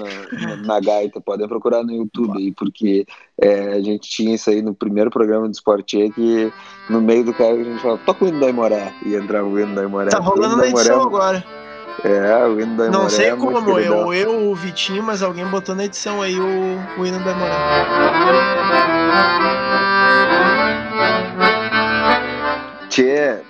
na, 0.66 0.80
gaita. 0.80 1.22
Podem 1.22 1.48
procurar 1.48 1.84
no 1.84 1.94
YouTube 1.94 2.38
aí, 2.38 2.52
porque 2.52 3.06
é, 3.40 3.74
a 3.74 3.82
gente 3.82 4.10
tinha 4.10 4.34
isso 4.34 4.50
aí 4.50 4.62
no 4.62 4.74
primeiro 4.74 5.12
programa 5.12 5.48
do 5.48 5.54
esporte 5.54 6.10
que 6.16 6.52
no 6.90 7.00
meio 7.00 7.24
do 7.24 7.34
carro 7.34 7.60
a 7.60 7.64
gente 7.64 7.82
falava, 7.82 8.02
toca 8.06 8.26
o 8.26 8.28
hino 8.28 8.40
da 8.40 8.48
Aimoré, 8.48 8.92
e 9.06 9.14
entrava 9.14 9.48
o 9.48 9.60
hino 9.60 9.76
da 9.76 9.82
Aimoré. 9.82 10.10
Tá 10.10 10.20
rolando 10.20 10.58
na 10.58 10.68
edição 10.68 11.04
agora. 11.04 11.65
É, 12.04 12.46
o 12.46 12.60
hino 12.60 12.76
da 12.78 12.90
Não 12.90 13.10
sei 13.10 13.28
é 13.30 13.36
como, 13.36 13.80
eu, 13.80 14.14
eu, 14.14 14.52
o 14.52 14.56
Vitinho, 14.56 15.02
mas 15.02 15.24
alguém 15.24 15.46
botou 15.48 15.74
na 15.74 15.86
edição 15.86 16.22
aí 16.22 16.40
o, 16.40 17.00
o 17.00 17.06
hino 17.06 17.24
da 17.24 17.34
Moré. 17.34 17.56
Tchê, 22.90 23.42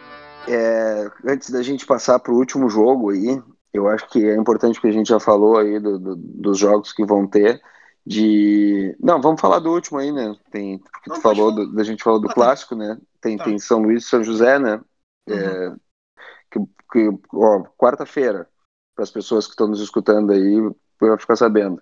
é, 0.47 1.11
antes 1.25 1.49
da 1.49 1.61
gente 1.61 1.85
passar 1.85 2.19
para 2.19 2.31
o 2.31 2.37
último 2.37 2.69
jogo 2.69 3.11
aí, 3.11 3.41
eu 3.73 3.87
acho 3.87 4.07
que 4.09 4.25
é 4.25 4.35
importante 4.35 4.75
porque 4.75 4.87
a 4.87 4.91
gente 4.91 5.07
já 5.09 5.19
falou 5.19 5.57
aí 5.57 5.79
do- 5.79 5.99
do- 5.99 6.15
dos 6.15 6.57
jogos 6.57 6.93
que 6.93 7.05
vão 7.05 7.27
ter. 7.27 7.61
De. 8.07 8.95
Não, 8.99 9.19
vamos 9.19 9.41
falar 9.41 9.57
do 9.57 9.71
último 9.71 9.97
aí, 9.97 10.11
né? 10.11 10.35
Tem, 10.51 10.77
porque 10.77 11.09
Não, 11.09 11.15
tu 11.15 11.21
pode 11.23 11.39
falou, 11.39 11.51
do, 11.51 11.79
a 11.79 11.83
gente 11.83 12.03
falou 12.03 12.19
do 12.19 12.27
Ah, 12.27 12.29
tá. 12.29 12.35
clássico, 12.35 12.75
né? 12.75 12.99
Tem, 13.19 13.35
Tá. 13.35 13.45
tem 13.45 13.57
São 13.57 13.81
Luís 13.81 14.03
e 14.03 14.07
São 14.07 14.23
José, 14.23 14.59
né? 14.59 14.79
É, 15.27 15.73
que, 16.95 17.09
quarta-feira, 17.77 18.47
para 18.95 19.03
as 19.03 19.11
pessoas 19.11 19.45
que 19.45 19.51
estão 19.51 19.67
nos 19.67 19.81
escutando 19.81 20.31
aí, 20.31 20.71
para 20.97 21.17
ficar 21.17 21.35
sabendo. 21.35 21.81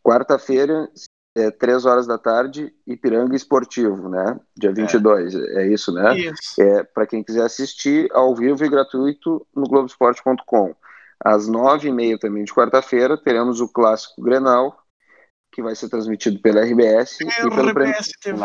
Quarta-feira, 0.00 0.88
é, 1.36 1.50
três 1.50 1.84
horas 1.84 2.06
da 2.06 2.16
tarde, 2.16 2.72
Ipiranga 2.86 3.34
Esportivo, 3.34 4.08
né? 4.08 4.38
Dia 4.56 4.72
22, 4.72 5.34
é, 5.34 5.66
isso, 5.66 5.92
né? 5.92 6.16
Isso. 6.16 6.62
É, 6.62 6.84
para 6.84 7.06
quem 7.06 7.24
quiser 7.24 7.42
assistir 7.42 8.08
ao 8.12 8.34
vivo 8.34 8.64
e 8.64 8.68
gratuito 8.68 9.44
no 9.54 9.64
Globoesporte.com. 9.64 10.74
Às 11.20 11.48
nove 11.48 11.88
e 11.88 11.92
meia 11.92 12.16
também 12.16 12.44
de 12.44 12.54
quarta-feira 12.54 13.18
teremos 13.18 13.60
o 13.60 13.68
clássico 13.68 14.22
Grenal, 14.22 14.80
que 15.50 15.60
vai 15.60 15.74
ser 15.74 15.88
transmitido 15.88 16.38
pela 16.40 16.62
RBS 16.62 17.20
e 17.20 17.26
pelo 17.26 17.70
RBS 17.70 18.12
TV. 18.22 18.36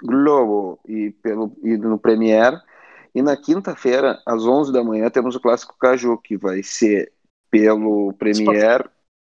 Globo 0.00 0.78
e, 0.86 1.10
pelo, 1.10 1.52
e 1.60 1.76
no 1.76 1.98
Premiere. 1.98 2.60
E 3.14 3.22
na 3.22 3.36
quinta-feira, 3.36 4.20
às 4.26 4.44
11 4.44 4.72
da 4.72 4.82
manhã, 4.82 5.08
temos 5.10 5.34
o 5.34 5.40
clássico 5.40 5.76
Caju, 5.78 6.18
que 6.18 6.36
vai 6.36 6.62
ser 6.62 7.12
pelo 7.50 8.12
Premiere 8.14 8.84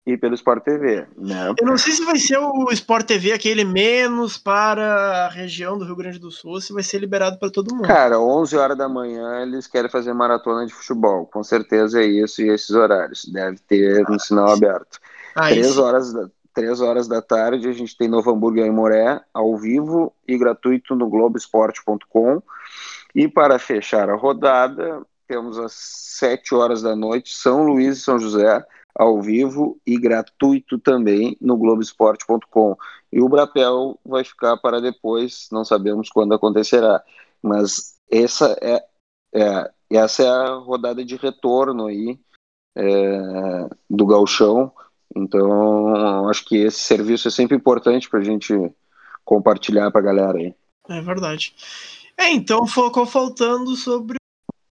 e 0.07 0.17
pelo 0.17 0.35
Sport 0.37 0.63
TV, 0.63 1.05
né? 1.19 1.53
Eu 1.61 1.67
não 1.67 1.77
sei 1.77 1.93
se 1.93 2.05
vai 2.05 2.17
ser 2.17 2.39
o 2.39 2.71
Sport 2.71 3.07
TV 3.07 3.33
aquele 3.33 3.65
menos 3.65 4.39
para 4.39 5.27
a 5.27 5.29
região 5.29 5.77
do 5.77 5.85
Rio 5.85 5.97
Grande 5.97 6.21
do 6.21 6.31
Sul, 6.31 6.53
ou 6.53 6.61
se 6.61 6.73
vai 6.73 6.85
ser 6.85 6.99
liberado 6.99 7.39
para 7.41 7.51
todo 7.51 7.75
mundo. 7.75 7.89
Cara, 7.89 8.21
11 8.21 8.57
horas 8.57 8.79
da 8.79 8.89
manhã 8.89 9.43
eles 9.43 9.67
querem 9.67 9.91
fazer 9.91 10.13
maratona 10.15 10.65
de 10.65 10.73
futebol. 10.73 11.27
Com 11.27 11.43
certeza 11.43 12.01
é 12.01 12.07
isso 12.07 12.41
e 12.41 12.49
esses 12.49 12.71
horários. 12.71 13.25
Deve 13.25 13.59
ter 13.67 14.09
um 14.09 14.19
sinal 14.19 14.51
aberto. 14.51 15.01
Aí 15.35 15.55
Três 15.55 15.75
sim. 15.75 15.81
horas, 15.81 16.13
da, 16.13 16.31
três 16.55 16.81
horas 16.81 17.09
da 17.09 17.21
tarde 17.21 17.69
a 17.69 17.73
gente 17.73 17.99
tem 17.99 18.07
Novo 18.07 18.31
Hamburgo 18.31 18.59
e 18.59 18.63
Aimoré 18.63 19.21
ao 19.35 19.57
vivo 19.57 20.15
e 20.27 20.39
gratuito 20.39 20.95
no 20.95 21.09
Globoesporte.com. 21.09 22.41
E 23.17 23.27
para 23.27 23.59
fechar 23.59 24.11
a 24.11 24.15
rodada, 24.15 25.03
temos 25.27 25.59
às 25.59 25.73
7 25.73 26.55
horas 26.55 26.83
da 26.83 26.95
noite 26.95 27.35
São 27.35 27.65
Luís 27.65 27.97
e 27.97 28.03
São 28.03 28.19
José 28.19 28.63
ao 28.95 29.23
vivo 29.23 29.81
e 29.87 29.99
gratuito 29.99 30.79
também 30.79 31.35
no 31.41 31.57
Globoesporte.com. 31.57 32.77
E 33.11 33.23
o 33.23 33.29
Brapel 33.29 33.99
vai 34.05 34.23
ficar 34.23 34.59
para 34.59 34.83
depois, 34.83 35.49
não 35.51 35.65
sabemos 35.65 36.11
quando 36.11 36.35
acontecerá. 36.35 37.03
Mas 37.43 37.95
essa 38.11 38.55
é, 38.61 38.85
é 39.35 39.71
essa 39.91 40.23
é 40.23 40.29
a 40.29 40.55
rodada 40.57 41.03
de 41.03 41.17
retorno 41.17 41.87
aí 41.87 42.19
é, 42.77 43.69
do 43.89 44.05
Galchão. 44.05 44.71
Então, 45.15 46.29
acho 46.29 46.45
que 46.45 46.57
esse 46.59 46.81
serviço 46.81 47.29
é 47.29 47.31
sempre 47.31 47.57
importante 47.57 48.11
para 48.11 48.19
a 48.19 48.25
gente 48.25 48.53
compartilhar 49.25 49.91
pra 49.91 50.03
galera 50.03 50.37
aí. 50.37 50.55
É 50.89 51.01
verdade. 51.01 51.55
É, 52.19 52.31
então 52.31 52.67
ficou 52.67 53.07
faltando 53.07 53.75
sobre. 53.77 54.17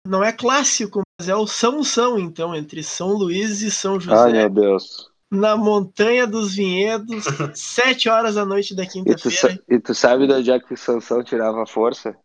Não 0.07 0.25
é 0.25 0.33
clássico, 0.33 1.03
mas 1.19 1.29
é 1.29 1.35
o 1.35 1.47
São 1.47 1.83
São, 1.85 2.19
então, 2.19 2.55
entre 2.55 2.83
São 2.83 3.09
Luís 3.13 3.61
e 3.63 3.71
São 3.71 4.01
José. 4.01 4.17
Ai, 4.17 4.33
meu 4.33 4.51
Deus. 4.51 5.11
Na 5.31 5.57
Montanha 5.57 6.27
dos 6.27 6.55
Vinhedos, 6.55 7.25
sete 7.55 8.09
horas 8.09 8.35
da 8.35 8.45
noite 8.45 8.75
da 8.75 8.85
E 8.85 8.91
quinta-feira. 8.91 9.31
sa- 9.31 9.63
e 9.69 9.79
tu 9.79 9.95
sabe 9.95 10.27
de 10.27 10.33
onde 10.33 10.51
é 10.51 10.59
que 10.59 10.75
o 10.75 10.77
Sansão 10.77 11.23
tirava 11.23 11.67
força? 11.67 12.17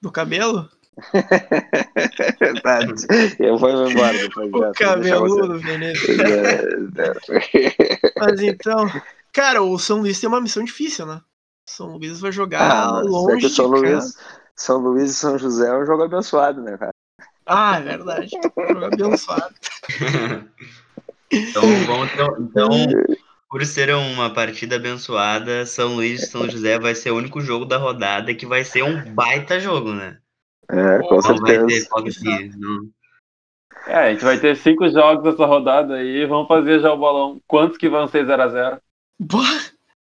Do 0.00 0.10
cabelo? 0.10 0.68
Tá, 2.62 2.80
eu 3.38 3.56
vou 3.58 3.70
embora 3.70 4.14
depois 4.18 4.50
O 4.52 4.60
dessa, 4.60 4.72
deixa 5.00 5.16
cabeludo, 5.18 5.58
Vinícius. 5.58 6.16
você. 6.96 7.74
Mas 8.18 8.40
então, 8.40 8.86
cara, 9.32 9.62
o 9.62 9.78
São 9.78 9.98
Luís 10.00 10.18
tem 10.20 10.28
uma 10.28 10.40
missão 10.40 10.64
difícil, 10.64 11.06
né? 11.06 11.20
São 11.68 11.96
Luís 11.96 12.20
vai 12.20 12.32
jogar 12.32 12.62
Ah, 12.72 12.92
mas 12.92 13.06
é 13.06 13.10
longe 13.10 13.46
que 13.48 13.48
São 13.50 13.66
de 13.66 13.70
Luís, 13.70 13.92
casa. 13.94 14.18
São 14.58 14.78
Luís 14.78 15.10
e 15.12 15.14
São 15.14 15.38
José 15.38 15.68
é 15.68 15.76
um 15.76 15.86
jogo 15.86 16.02
abençoado, 16.02 16.60
né, 16.60 16.76
cara? 16.76 16.92
Ah, 17.46 17.78
é 17.78 17.82
verdade. 17.82 18.28
Jogo 18.30 18.84
abençoado. 18.84 19.54
Então, 21.30 21.62
vamos 21.86 22.10
então, 22.40 22.70
por 23.50 23.64
ser 23.66 23.94
uma 23.94 24.32
partida 24.32 24.76
abençoada, 24.76 25.66
São 25.66 25.94
Luís 25.94 26.22
e 26.22 26.26
São 26.26 26.48
José 26.48 26.78
vai 26.78 26.94
ser 26.94 27.10
o 27.10 27.16
único 27.16 27.40
jogo 27.42 27.66
da 27.66 27.76
rodada 27.76 28.34
que 28.34 28.46
vai 28.46 28.64
ser 28.64 28.82
um 28.82 29.14
baita 29.14 29.60
jogo, 29.60 29.92
né? 29.92 30.16
É, 30.70 30.98
com 31.00 31.16
Não 31.16 31.22
Não 31.22 31.36
vai 31.36 31.52
ter 31.52 31.58
certeza. 31.58 31.88
qualquer 31.90 32.12
que- 32.14 32.56
não. 32.56 32.88
É, 33.86 33.94
a 33.96 34.10
gente 34.12 34.24
vai 34.24 34.38
ter 34.38 34.56
cinco 34.56 34.88
jogos 34.88 35.22
nessa 35.24 35.46
rodada 35.46 35.94
aí. 35.96 36.26
Vamos 36.26 36.48
fazer 36.48 36.80
já 36.80 36.92
o 36.92 36.98
bolão. 36.98 37.40
Quantos 37.46 37.78
que 37.78 37.88
vão 37.88 38.08
ser 38.08 38.26
0x0? 38.26 38.80
Boa. 39.20 39.44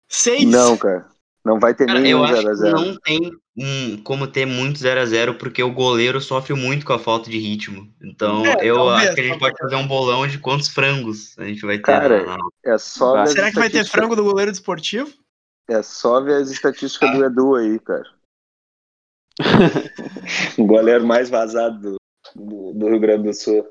Seis. 0.09 0.45
Não, 0.49 0.77
cara. 0.77 1.07
Não 1.47 1.61
vai 1.61 1.73
ter 1.73 1.87
Cara, 1.87 2.01
eu 2.01 2.03
nenhum 2.03 2.25
acho 2.25 2.43
que 2.43 2.49
0x0. 2.49 2.73
não 2.73 2.97
tem 2.99 3.21
hum, 3.57 4.03
como 4.03 4.27
ter 4.27 4.45
muito 4.45 4.81
0 4.81 5.01
a 5.01 5.07
0 5.07 5.35
porque 5.37 5.63
o 5.63 5.73
goleiro 5.73 6.21
sofre 6.21 6.55
muito 6.55 6.85
com 6.85 6.93
a 6.93 6.99
falta 6.99 7.31
de 7.31 7.39
ritmo. 7.39 7.89
Então, 8.03 8.45
É, 8.45 8.65
eu 8.65 8.75
talvez, 8.75 9.05
acho 9.07 9.15
que 9.15 9.21
a 9.21 9.25
gente 9.25 9.39
talvez. 9.39 9.39
pode 9.39 9.57
fazer 9.59 9.77
um 9.77 9.87
bolão 9.87 10.27
de 10.27 10.39
quantos 10.41 10.67
frangos 10.67 11.39
a 11.39 11.45
gente 11.45 11.65
vai 11.65 11.77
ter. 11.77 11.85
Cara, 11.85 12.27
na- 12.27 12.37
É 12.65 12.77
só 12.77 13.25
Será 13.27 13.53
que 13.53 13.61
vai 13.61 13.71
ter 13.71 13.85
frango 13.87 14.17
do 14.17 14.25
goleiro 14.25 14.51
desportivo? 14.51 15.09
É 15.71 15.81
só 15.85 16.21
ver 16.21 16.43
as 16.43 16.51
estatísticas 16.51 17.13
do 17.13 17.25
Edu 17.25 17.55
aí, 17.55 17.79
cara. 17.79 18.11
o 20.59 20.67
goleiro 20.67 21.07
mais 21.07 21.31
vazado 21.31 21.97
do, 22.35 22.73
do, 22.73 22.89
Rio 22.89 22.99
Grande 22.99 23.23
do 23.23 23.33
Sul. 23.35 23.65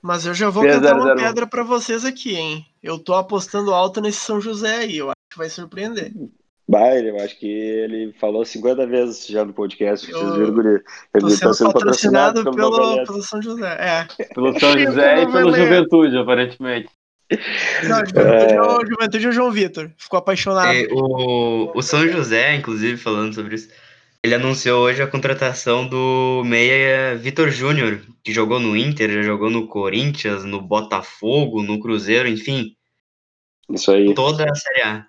Mas 0.00 0.24
eu 0.24 0.32
já 0.32 0.48
vou 0.48 0.62
cantar 0.64 0.94
uma 0.94 1.14
pedra 1.14 1.46
pra 1.46 1.62
vocês 1.62 2.06
aqui, 2.06 2.36
hein? 2.36 2.64
Eu 2.82 2.98
tô 2.98 3.12
apostando 3.12 3.74
alto 3.74 4.00
nesse 4.00 4.20
São 4.20 4.40
José 4.40 4.76
aí. 4.76 4.96
Eu 4.96 5.08
acho 5.08 5.16
que 5.30 5.36
vai 5.36 5.50
surpreender. 5.50 6.14
Bah, 6.68 6.96
eu 6.96 7.16
acho 7.20 7.38
que 7.38 7.46
ele 7.46 8.12
falou 8.20 8.44
50 8.44 8.86
vezes 8.88 9.26
já 9.26 9.44
no 9.44 9.52
podcast. 9.52 10.10
Eu 10.10 10.18
Vocês 10.18 10.34
viram, 10.34 10.52
guri? 10.54 10.82
Ele 11.14 11.30
sendo, 11.30 11.40
tá 11.40 11.54
sendo 11.54 11.72
patrocinado, 11.72 12.44
patrocinado 12.44 12.56
pelo, 12.56 13.04
pelo 13.06 13.22
São 13.22 13.40
José. 13.40 13.76
É. 13.78 14.24
Pelo 14.34 14.58
São 14.58 14.76
José 14.76 15.22
e 15.22 15.30
pelo. 15.30 15.54
Juventude, 15.54 16.18
aparentemente. 16.18 16.88
Não, 17.88 17.98
Juventude 18.06 18.54
é 18.54 18.60
o 18.60 18.86
Juventude 18.86 19.26
é 19.26 19.28
o 19.28 19.32
João 19.32 19.50
Vitor. 19.52 19.92
Ficou 19.96 20.18
apaixonado. 20.18 20.72
É, 20.72 20.88
o, 20.90 21.70
o 21.72 21.82
São 21.82 22.06
José, 22.08 22.56
inclusive, 22.56 22.96
falando 22.96 23.32
sobre 23.32 23.54
isso, 23.54 23.68
ele 24.26 24.34
anunciou 24.34 24.82
hoje 24.82 25.00
a 25.00 25.06
contratação 25.06 25.86
do 25.86 26.42
meia 26.44 27.14
Vitor 27.14 27.48
Júnior, 27.48 28.00
que 28.24 28.32
jogou 28.32 28.58
no 28.58 28.76
Inter, 28.76 29.08
já 29.08 29.22
jogou 29.22 29.48
no 29.48 29.68
Corinthians, 29.68 30.44
no 30.44 30.60
Botafogo, 30.60 31.62
no 31.62 31.78
Cruzeiro, 31.78 32.28
enfim, 32.28 32.74
Isso 33.70 33.92
aí, 33.92 34.12
toda 34.14 34.50
a 34.50 34.54
Série 34.56 34.82
A. 34.82 35.06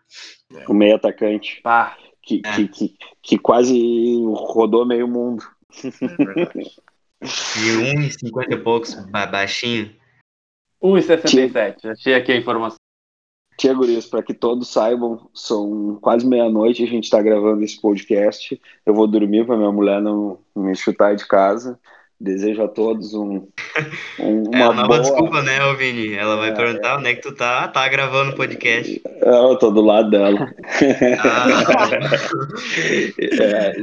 o 0.68 0.74
meio 0.74 0.96
atacante. 0.96 1.62
Pá. 1.62 1.98
Que, 2.22 2.42
É. 2.46 2.56
que, 2.56 2.68
que, 2.68 2.98
que 3.22 3.38
quase 3.38 3.74
rodou 4.34 4.86
meio 4.86 5.08
mundo. 5.08 5.44
É 5.84 6.26
verdade. 6.26 6.72
De 7.22 8.30
1,50 8.30 8.52
e 8.54 8.58
poucos, 8.58 8.94
ba- 9.10 9.26
baixinho. 9.26 9.96
1,67. 10.84 11.86
Achei 11.90 12.14
aqui 12.14 12.32
a 12.32 12.38
informação. 12.38 12.78
Tia 13.58 13.74
Gurias, 13.74 14.06
para 14.06 14.22
que 14.22 14.36
todos 14.36 14.68
saibam, 14.72 15.30
são 15.34 15.98
quase 16.00 16.28
meia-noite 16.28 16.84
a 16.84 16.88
gente 16.88 17.06
está 17.06 17.20
gravando 17.24 17.64
esse 17.64 17.82
podcast. 17.82 18.60
Eu 18.86 18.94
vou 18.94 19.08
dormir 19.08 19.48
para 19.48 19.58
minha 19.58 19.72
mulher 19.72 20.00
não 20.00 20.38
me 20.56 20.76
chutar 20.76 21.16
de 21.16 21.26
casa. 21.26 21.80
Desejo 22.20 22.64
a 22.64 22.68
todos 22.68 23.14
um, 23.14 23.48
um- 24.20 24.44
É 24.54 24.64
uma 24.66 24.74
nova 24.74 24.88
boa. 24.88 25.00
desculpa, 25.02 25.42
né, 25.44 25.60
Vini? 25.76 26.14
Ela 26.16 26.36
vai 26.38 26.50
É, 26.50 26.54
perguntar 26.54 26.98
onde 26.98 27.10
é 27.10 27.16
que 27.16 27.22
tu 27.22 27.32
tá. 27.34 27.68
Tá 27.68 27.88
gravando 27.88 28.36
podcast. 28.36 29.02
Ah, 29.24 29.50
Eu 29.50 29.56
tô 29.58 29.70
do 29.70 29.82
lado 29.82 30.10
dela. 30.10 30.52
Ah, 31.20 31.48
É, 33.40 33.74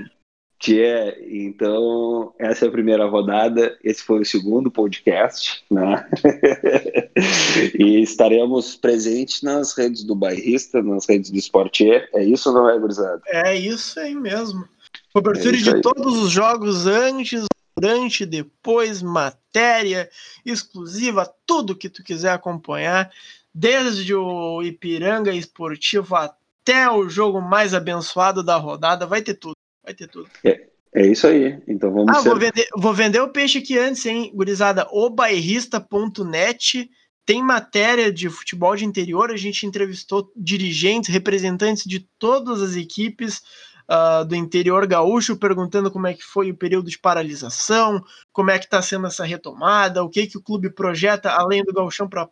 tia, 0.58 1.16
então 1.30 2.32
essa 2.38 2.64
é 2.64 2.68
a 2.68 2.72
primeira 2.72 3.06
rodada, 3.06 3.76
esse 3.84 4.02
foi 4.02 4.20
o 4.20 4.24
segundo 4.24 4.70
podcast, 4.70 5.62
né? 5.70 6.06
e 7.78 8.00
estaremos 8.02 8.74
presentes 8.76 9.42
nas 9.42 9.76
redes 9.76 10.02
do 10.04 10.14
Bairrista, 10.14 10.82
nas 10.82 11.06
redes 11.08 11.30
do 11.30 11.38
Sportier, 11.38 12.08
é 12.14 12.24
isso 12.24 12.48
ou 12.48 12.54
não 12.54 12.70
é, 12.70 12.78
gurizada? 12.78 13.20
É 13.26 13.54
isso 13.56 14.00
aí 14.00 14.14
mesmo. 14.14 14.64
Cobertura 15.12 15.56
É 15.56 15.60
de 15.60 15.80
todos 15.80 16.16
os 16.22 16.30
jogos 16.30 16.86
antes, 16.86 17.44
durante, 17.76 18.24
depois, 18.24 19.02
matéria 19.02 20.08
exclusiva, 20.44 21.32
tudo 21.46 21.76
que 21.76 21.88
tu 21.88 22.02
quiser 22.02 22.32
acompanhar, 22.32 23.10
desde 23.52 24.14
o 24.14 24.62
Ipiranga 24.62 25.32
Esportivo 25.32 26.14
até 26.16 26.90
o 26.90 27.08
jogo 27.08 27.40
mais 27.40 27.74
abençoado 27.74 28.42
da 28.42 28.56
rodada, 28.56 29.06
vai 29.06 29.22
ter 29.22 29.34
tudo. 29.34 29.54
Vai 29.82 29.94
ter 29.94 30.08
tudo. 30.08 30.28
É 30.42 31.04
isso 31.04 31.26
aí, 31.26 31.60
então 31.66 31.92
vamos 31.92 32.16
Ah, 32.16 32.22
ser... 32.22 32.28
vou 32.28 32.38
vender, 32.38 32.68
vou 32.76 32.94
vender 32.94 33.20
o 33.20 33.28
peixe 33.28 33.58
aqui 33.58 33.76
antes, 33.76 34.06
hein, 34.06 34.30
gurizada. 34.32 34.86
Obairrista.net 34.92 36.88
tem 37.26 37.42
matéria 37.42 38.12
de 38.12 38.28
futebol 38.28 38.76
de 38.76 38.84
interior. 38.84 39.30
A 39.30 39.36
gente 39.36 39.66
entrevistou 39.66 40.30
dirigentes, 40.36 41.10
representantes 41.10 41.84
de 41.84 42.00
todas 42.18 42.62
as 42.62 42.76
equipes 42.76 43.42
ah, 43.88 44.22
do 44.22 44.34
interior 44.34 44.86
gaúcho, 44.86 45.36
perguntando 45.36 45.90
como 45.90 46.06
é 46.06 46.14
que 46.14 46.22
foi 46.22 46.50
o 46.50 46.56
período 46.56 46.88
de 46.88 46.98
paralisação, 46.98 48.02
como 48.32 48.50
é 48.50 48.58
que 48.58 48.64
está 48.64 48.80
sendo 48.80 49.06
essa 49.06 49.24
retomada, 49.24 50.02
o 50.02 50.08
que, 50.08 50.26
que 50.26 50.38
o 50.38 50.42
clube 50.42 50.70
projeta 50.70 51.30
além 51.30 51.62
do 51.62 51.72
gauchão 51.72 52.08
para 52.08 52.28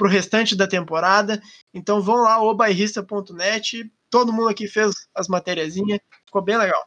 o 0.00 0.06
restante 0.06 0.56
da 0.56 0.66
temporada. 0.66 1.40
Então 1.74 2.00
vão 2.00 2.22
lá, 2.22 2.42
obairrista.net. 2.42 3.90
Todo 4.10 4.32
mundo 4.32 4.48
aqui 4.48 4.68
fez 4.68 4.92
as 5.14 5.28
matériazinhas. 5.28 6.00
Ficou 6.26 6.42
bem 6.42 6.56
legal. 6.56 6.84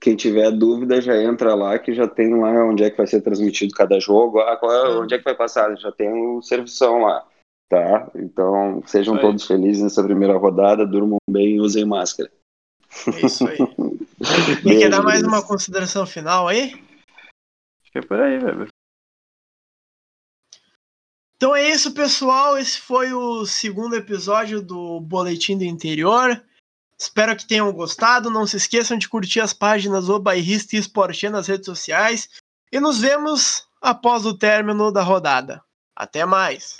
Quem 0.00 0.16
tiver 0.16 0.50
dúvida 0.50 1.00
já 1.00 1.22
entra 1.22 1.54
lá, 1.54 1.78
que 1.78 1.94
já 1.94 2.08
tem 2.08 2.34
lá 2.34 2.50
onde 2.64 2.82
é 2.82 2.90
que 2.90 2.96
vai 2.96 3.06
ser 3.06 3.20
transmitido 3.20 3.72
cada 3.72 4.00
jogo, 4.00 4.40
ah, 4.40 4.56
qual 4.56 4.72
é- 4.72 4.98
onde 4.98 5.14
é 5.14 5.18
que 5.18 5.24
vai 5.24 5.34
passar, 5.34 5.76
já 5.78 5.92
tem 5.92 6.12
o 6.12 6.42
servição 6.42 7.02
lá, 7.02 7.24
tá? 7.68 8.10
Então 8.16 8.82
sejam 8.84 9.16
todos 9.16 9.46
felizes 9.46 9.80
nessa 9.80 10.02
primeira 10.02 10.36
rodada, 10.36 10.84
durmam 10.84 11.18
bem 11.30 11.54
e 11.54 11.60
usem 11.60 11.84
máscara. 11.84 12.28
É 13.06 13.26
isso 13.26 13.46
aí. 13.46 13.58
E 14.64 14.78
quer 14.78 14.88
dar 14.88 15.02
mais 15.02 15.20
uma 15.20 15.42
consideração 15.42 16.06
final 16.06 16.46
aí? 16.46 16.74
Acho 17.82 17.90
que 17.90 17.98
é 17.98 18.02
por 18.02 18.20
aí, 18.20 18.38
velho. 18.38 18.68
Então 21.34 21.56
é 21.56 21.68
isso, 21.68 21.92
pessoal. 21.92 22.56
Esse 22.56 22.78
foi 22.78 23.12
o 23.12 23.44
segundo 23.44 23.96
episódio 23.96 24.62
do 24.62 25.00
Boletim 25.00 25.58
do 25.58 25.64
Interior. 25.64 26.40
Espero 26.96 27.36
que 27.36 27.48
tenham 27.48 27.72
gostado. 27.72 28.30
Não 28.30 28.46
se 28.46 28.56
esqueçam 28.56 28.96
de 28.96 29.08
curtir 29.08 29.40
as 29.40 29.52
páginas 29.52 30.08
O 30.08 30.20
Bairrista 30.20 30.76
e 30.76 30.78
Esporte 30.78 31.28
nas 31.28 31.48
redes 31.48 31.66
sociais. 31.66 32.28
E 32.70 32.78
nos 32.78 33.00
vemos 33.00 33.66
após 33.80 34.24
o 34.24 34.38
término 34.38 34.92
da 34.92 35.02
rodada. 35.02 35.60
Até 35.96 36.24
mais! 36.24 36.76